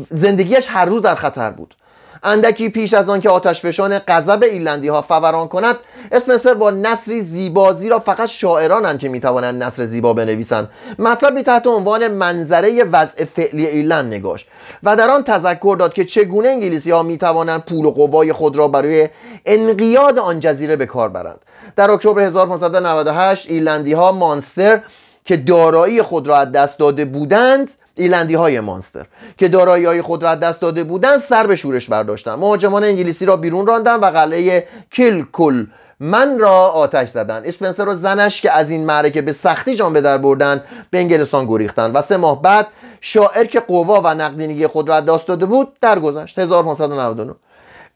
زندگیش 0.10 0.68
هر 0.70 0.86
روز 0.86 1.02
در 1.02 1.16
خطر 1.16 1.52
بود. 1.52 1.76
اندکی 2.24 2.70
پیش 2.70 2.94
از 2.94 3.10
آن 3.10 3.22
که 3.22 3.30
آتش 3.30 3.62
فشان 3.62 4.00
غضب 4.00 4.44
ایرلندی 4.44 4.88
ها 4.88 5.02
فوران 5.02 5.48
کند 5.48 5.76
اسپنسر 6.12 6.54
با 6.54 6.72
نصری 6.72 7.22
زیبازی 7.22 7.90
را 7.90 8.00
فقط 8.00 8.30
شاعرانند 8.30 9.00
که 9.00 9.10
می‌توانند 9.10 9.64
نصر 9.64 9.86
زیبا 9.86 10.14
بنویسند. 10.14 10.70
مطلبی 11.00 11.44
تحت 11.44 11.68
عنوان 11.68 12.08
منظره 12.08 12.84
وضع 12.84 13.26
فعلی 13.26 13.68
ایرلند 13.68 14.14
نگاشت 14.14 14.48
و 14.84 14.96
در 14.96 15.10
آن 15.10 15.24
تذکر 15.24 15.76
داد 15.80 15.94
که 15.94 16.06
چگونه 16.06 16.50
انگلیسی 16.50 16.92
ها 16.92 17.04
می‌توانند 17.04 17.64
پول 17.64 17.86
و 17.86 17.92
قوای 17.92 18.34
خود 18.34 18.56
را 18.56 18.68
برای 18.68 19.10
انقیاد 19.46 20.20
آن 20.20 20.40
جزیره 20.40 20.76
به 20.76 20.86
کار 20.86 21.10
برند. 21.10 21.40
در 21.76 21.92
اکتبر 21.92 22.22
1598 22.22 23.50
ایرلندی 23.50 23.94
ها 23.94 24.12
مانستر 24.12 24.82
که 25.26 25.38
دارایی 25.38 26.02
خود 26.02 26.28
را 26.28 26.38
از 26.38 26.52
دست 26.52 26.80
داده 26.80 27.06
بودند 27.06 27.70
ایلندی 27.96 28.34
های 28.34 28.60
مانستر 28.60 29.06
که 29.38 29.48
دارایی 29.48 29.86
های 29.86 30.02
خود 30.02 30.24
را 30.24 30.36
دست 30.36 30.62
داده 30.62 30.84
بودند 30.84 31.20
سر 31.20 31.48
به 31.48 31.56
شورش 31.56 31.90
برداشتند 31.90 32.40
مهاجمان 32.40 32.84
انگلیسی 32.84 33.26
را 33.26 33.38
بیرون 33.38 33.68
راندن 33.68 33.96
و 33.96 34.06
قلعه 34.06 34.68
کل 35.32 35.66
من 36.00 36.40
را 36.40 36.68
آتش 36.68 37.10
زدند 37.10 37.46
اسپنسر 37.46 37.88
و 37.88 37.94
زنش 37.94 38.42
که 38.42 38.52
از 38.52 38.70
این 38.70 38.86
معرکه 38.86 39.22
به 39.22 39.34
سختی 39.34 39.76
جان 39.76 39.94
به 39.94 40.02
در 40.02 40.18
بردند 40.18 40.64
به 40.92 41.00
انگلستان 41.00 41.46
گریختند 41.46 41.96
و 41.96 42.02
سه 42.02 42.18
ماه 42.18 42.42
بعد 42.42 42.68
شاعر 43.02 43.46
که 43.46 43.60
قوا 43.60 44.02
و 44.02 44.08
نقدینگی 44.08 44.68
خود 44.68 44.90
را 44.90 45.02
دست 45.02 45.28
داده 45.28 45.46
بود 45.46 45.68
درگذشت. 45.82 46.40
1599 46.40 47.34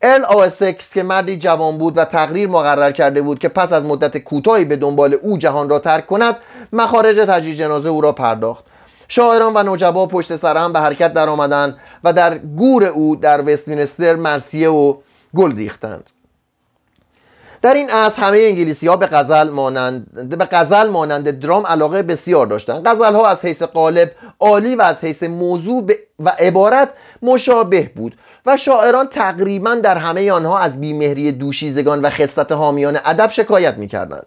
ال 0.02 0.26
آسکس 0.26 0.94
که 0.94 1.04
مردی 1.04 1.38
جوان 1.38 1.78
بود 1.78 1.98
و 1.98 2.06
تقریر 2.06 2.50
مقرر 2.50 2.92
کرده 2.92 3.22
بود 3.22 3.40
که 3.40 3.50
پس 3.50 3.74
از 3.74 3.86
مدت 3.86 4.18
کوتاهی 4.18 4.66
به 4.66 4.76
دنبال 4.76 5.14
او 5.14 5.38
جهان 5.38 5.70
را 5.70 5.80
ترک 5.80 6.08
کند 6.08 6.36
مخارج 6.74 7.16
تجهیز 7.16 7.58
جنازه 7.58 7.90
او 7.90 8.02
را 8.02 8.12
پرداخت. 8.12 8.64
شاعران 9.08 9.54
و 9.56 9.63
نوجبا 9.63 10.06
پشت 10.06 10.36
سر 10.36 10.58
هم 10.58 10.74
به 10.74 10.80
حرکت 10.80 11.13
در 11.13 11.30
آمدند 11.30 11.78
و 12.04 12.13
در 12.13 12.38
گور 12.38 12.84
او 12.84 13.15
در 13.15 13.54
وستمینستر 13.54 14.15
مرسیه 14.15 14.70
و 14.70 14.98
گل 15.36 15.56
ریختند. 15.56 16.10
در 17.62 17.74
این 17.74 17.89
عصر 17.89 18.22
همه 18.22 18.38
انگلیسی 18.38 18.88
ها 18.88 18.98
به 18.98 19.08
غزل 19.08 19.50
مانند 19.50 20.30
به 20.30 20.48
غزل 20.52 20.89
مانند 20.89 21.30
درام 21.30 21.67
علاقه 21.67 22.04
بسیار 22.04 22.46
داشتند. 22.46 22.88
غزل 22.88 23.13
ها 23.15 23.28
از 23.28 23.46
حیث 23.46 23.62
قالب 23.62 24.12
عالی 24.39 24.76
و 24.76 24.82
از 24.82 25.04
حیث 25.04 25.24
موضوع 25.24 25.91
و 26.20 26.30
عبارت 26.30 26.89
مشابه 27.22 27.91
بود 27.96 28.17
و 28.46 28.58
شاعران 28.58 29.08
تقریبا 29.08 29.76
در 29.76 29.98
همه 29.98 30.32
آنها 30.32 30.60
از 30.60 30.80
بیمهری 30.80 31.32
دوشیزگان 31.32 32.02
و 32.02 32.10
خصت 32.10 32.52
حامیان 32.52 33.00
ادب 33.06 33.30
شکایت 33.30 33.78
می‌کردند. 33.78 34.26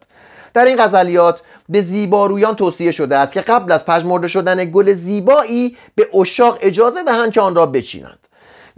در 0.54 0.64
این 0.64 0.76
غزلیات 0.76 1.40
به 1.70 1.82
زیبارویان 1.82 2.56
توصیه 2.56 2.92
شده 2.92 3.16
است 3.16 3.32
که 3.32 3.40
قبل 3.40 3.72
از 3.72 3.86
پژمرده 3.86 4.28
شدن 4.28 4.64
گل 4.64 4.92
زیبایی 4.92 5.76
به 5.94 6.08
اشاق 6.14 6.58
اجازه 6.60 7.04
دهند 7.04 7.32
که 7.32 7.40
آن 7.40 7.54
را 7.54 7.66
بچینند. 7.66 8.18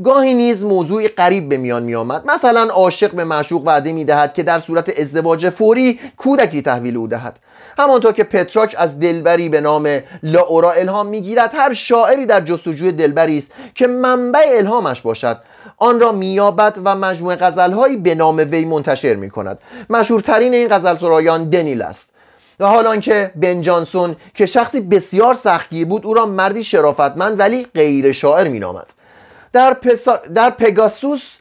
گاهی 0.05 0.35
نیز 0.35 0.65
موضوعی 0.65 1.09
قریب 1.09 1.49
به 1.49 1.57
میان 1.57 1.83
می 1.83 1.95
آمد 1.95 2.27
مثلا 2.27 2.61
عاشق 2.61 3.11
به 3.11 3.25
معشوق 3.25 3.67
وعده 3.67 3.93
می 3.93 4.05
دهد 4.05 4.35
که 4.35 4.43
در 4.43 4.59
صورت 4.59 5.01
ازدواج 5.01 5.51
فوری 5.51 6.01
کودکی 6.17 6.63
تحویل 6.63 6.97
او 6.97 7.07
دهد. 7.07 7.39
همانطور 7.79 8.13
که 8.13 8.25
پتراک 8.25 8.75
از 8.79 9.01
دلبری 9.01 9.49
به 9.49 9.61
نام 9.61 9.99
لاورا 10.23 10.73
الهام 10.73 11.07
می‌گیرد 11.07 11.51
هر 11.55 11.75
شاعری 11.75 12.27
در 12.27 12.41
جستجوی 12.41 12.93
دلبری 12.93 13.39
است 13.39 13.53
که 13.75 13.87
منبع 13.87 14.45
الهامش 14.47 15.01
باشد. 15.01 15.39
آن 15.77 16.01
را 16.01 16.13
مییابد 16.13 16.79
و 16.85 16.97
مجموعه 16.97 17.37
غزلهایی 17.37 17.97
به 17.97 18.15
نام 18.15 18.37
وی 18.37 18.65
منتشر 18.65 19.15
می 19.15 19.31
کند 19.31 19.59
مشهورترین 19.91 20.55
این 20.55 20.69
غزل 20.69 20.95
سرایان 20.95 21.51
دنیل 21.51 21.83
است. 21.83 22.12
و 22.63 22.67
حال 22.67 23.01
که 23.01 23.33
بن 23.37 23.61
جانسون 23.61 24.17
که 24.35 24.47
شخصی 24.47 24.81
بسیار 24.81 25.35
سختگیر 25.35 25.87
بود 25.87 26.07
او 26.07 26.15
را 26.15 26.27
مردی 26.27 26.65
شرافتمند 26.65 27.39
ولی 27.39 27.67
غیر 27.75 28.13
شاعر 28.13 28.49
مینامد. 28.49 28.87
در, 29.53 29.77
در 30.35 30.51
پگاسوس 30.51 31.39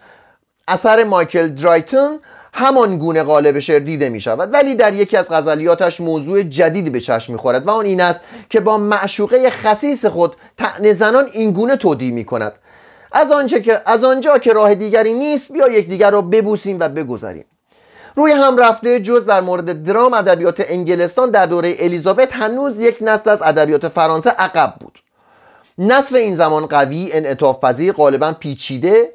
اثر 0.67 1.03
مایکل 1.03 1.47
درایتون 1.47 2.19
همان 2.53 2.97
گونه 2.97 3.23
غالب 3.23 3.60
شعر 3.60 3.79
دیده 3.79 4.10
می 4.10 4.21
شود 4.21 4.53
ولی 4.53 4.75
در 4.75 4.93
یکی 4.93 5.17
از 5.17 5.29
غزلیاتش 5.29 6.01
موضوع 6.01 6.43
جدیدی 6.43 6.89
به 6.89 6.99
چشم 6.99 7.34
می 7.34 7.39
خورد 7.39 7.67
و 7.67 7.69
آن 7.69 7.86
این 7.86 8.01
است 8.01 8.21
که 8.49 8.60
با 8.60 8.77
معشوقه 8.77 9.49
خصیص 9.49 10.05
خود 10.05 10.36
تن 10.57 10.93
زنان 10.93 11.29
این 11.31 11.51
گونه 11.51 11.75
تودی 11.75 12.12
می 12.12 12.25
کند 12.25 12.53
از 13.12 13.31
آنجا 13.31 13.60
که 13.60 13.81
از 13.86 14.03
آنجا 14.03 14.38
که 14.38 14.53
راه 14.53 14.75
دیگری 14.75 15.13
نیست 15.13 15.51
بیا 15.51 15.67
یکدیگر 15.67 16.12
را 16.12 16.21
ببوسیم 16.21 16.79
و 16.79 16.89
بگذاریم 16.89 17.45
روی 18.15 18.32
هم 18.32 18.58
رفته 18.58 19.00
جز 19.00 19.26
در 19.26 19.41
مورد 19.41 19.84
درام 19.84 20.13
ادبیات 20.13 20.63
انگلستان 20.67 21.30
در 21.30 21.45
دوره 21.45 21.76
الیزابت 21.80 22.34
هنوز 22.34 22.82
یک 22.82 22.97
نسل 23.02 23.30
از 23.30 23.41
ادبیات 23.41 23.88
فرانسه 23.88 24.30
عقب 24.30 24.74
بود. 24.80 25.00
نصر 25.78 26.17
این 26.17 26.36
زمان 26.36 26.65
قوی 26.65 27.10
انعطاف 27.13 27.60
پذیر 27.60 27.93
غالبا 27.93 28.32
پیچیده 28.39 29.10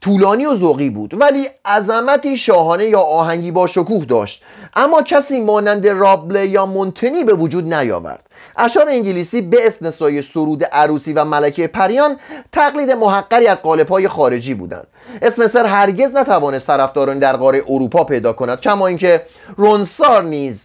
طولانی 0.00 0.46
و 0.46 0.54
ذوقی 0.54 0.90
بود 0.90 1.20
ولی 1.20 1.48
عظمتی 1.64 2.36
شاهانه 2.36 2.84
یا 2.84 3.00
آهنگی 3.00 3.50
با 3.50 3.66
شکوه 3.66 4.04
داشت. 4.04 4.42
اما 4.76 5.02
کسی 5.02 5.40
مانند 5.40 5.88
رابله 5.88 6.46
یا 6.46 6.66
مونتنی 6.66 7.24
به 7.24 7.34
وجود 7.34 7.74
نیاورد. 7.74 8.24
اشعار 8.56 8.88
انگلیسی 8.88 9.42
به 9.42 9.66
استثنای 9.66 10.22
سرود 10.22 10.64
عروسی 10.64 11.12
و 11.12 11.24
ملکه 11.24 11.66
پریان 11.66 12.16
تقلید 12.52 12.90
محقری 12.90 13.46
از 13.46 13.62
قالب‌های 13.62 14.08
خارجی 14.08 14.54
بودند. 14.54 14.86
اسمسر 15.22 15.66
هرگز 15.66 16.14
نتوانست 16.14 16.66
طرفدارانی 16.66 17.20
در 17.20 17.36
قاره 17.36 17.62
اروپا 17.68 18.04
پیدا 18.04 18.32
کند 18.32 18.60
کما 18.60 18.86
اینکه 18.86 19.22
رونسار 19.56 20.22
نیز 20.22 20.64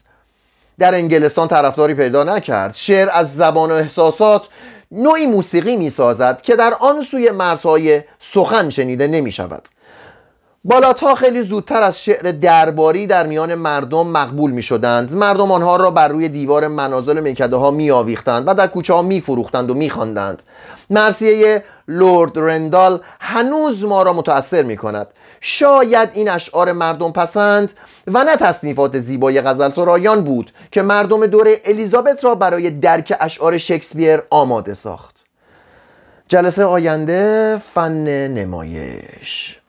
در 0.79 0.95
انگلستان 0.95 1.47
طرفداری 1.47 1.93
پیدا 1.93 2.23
نکرد. 2.23 2.75
شعر 2.75 3.09
از 3.13 3.35
زبان 3.35 3.71
و 3.71 3.73
احساسات 3.73 4.47
نوعی 4.95 5.25
موسیقی 5.25 5.75
می 5.75 5.89
سازد 5.89 6.41
که 6.41 6.55
در 6.55 6.73
آن 6.73 7.01
سوی 7.01 7.31
مرزهای 7.31 8.01
سخن 8.19 8.69
شنیده 8.69 9.07
نمی 9.07 9.31
شود 9.31 9.69
بالاتها 10.63 11.15
خیلی 11.15 11.41
زودتر 11.41 11.83
از 11.83 12.03
شعر 12.03 12.31
درباری 12.31 13.07
در 13.07 13.27
میان 13.27 13.55
مردم 13.55 14.07
مقبول 14.07 14.51
می 14.51 14.61
شدند 14.61 15.15
مردم 15.15 15.51
آنها 15.51 15.75
را 15.75 15.91
بر 15.91 16.07
روی 16.07 16.29
دیوار 16.29 16.67
منازل 16.67 17.19
میکده 17.19 17.55
ها 17.55 17.71
می 17.71 17.91
و 17.91 18.53
در 18.53 18.67
کوچه 18.67 18.93
ها 18.93 19.01
می 19.01 19.21
فروختند 19.21 19.71
و 19.71 19.73
می 19.73 19.89
خواندند. 19.89 20.43
مرسیه 20.89 21.63
لورد 21.87 22.39
رندال 22.39 22.99
هنوز 23.19 23.85
ما 23.85 24.03
را 24.03 24.13
متأثر 24.13 24.63
می 24.63 24.77
کند 24.77 25.07
شاید 25.45 26.09
این 26.13 26.29
اشعار 26.29 26.71
مردم 26.71 27.11
پسند 27.11 27.73
و 28.07 28.23
نه 28.23 28.37
تصنیفات 28.37 28.99
زیبای 28.99 29.41
غزل 29.41 29.69
سرایان 29.69 30.23
بود 30.23 30.51
که 30.71 30.81
مردم 30.81 31.25
دوره 31.25 31.61
الیزابت 31.65 32.23
را 32.23 32.35
برای 32.35 32.69
درک 32.69 33.17
اشعار 33.19 33.57
شکسپیر 33.57 34.19
آماده 34.29 34.73
ساخت. 34.73 35.15
جلسه 36.27 36.63
آینده 36.63 37.57
فن 37.73 38.27
نمایش. 38.27 39.59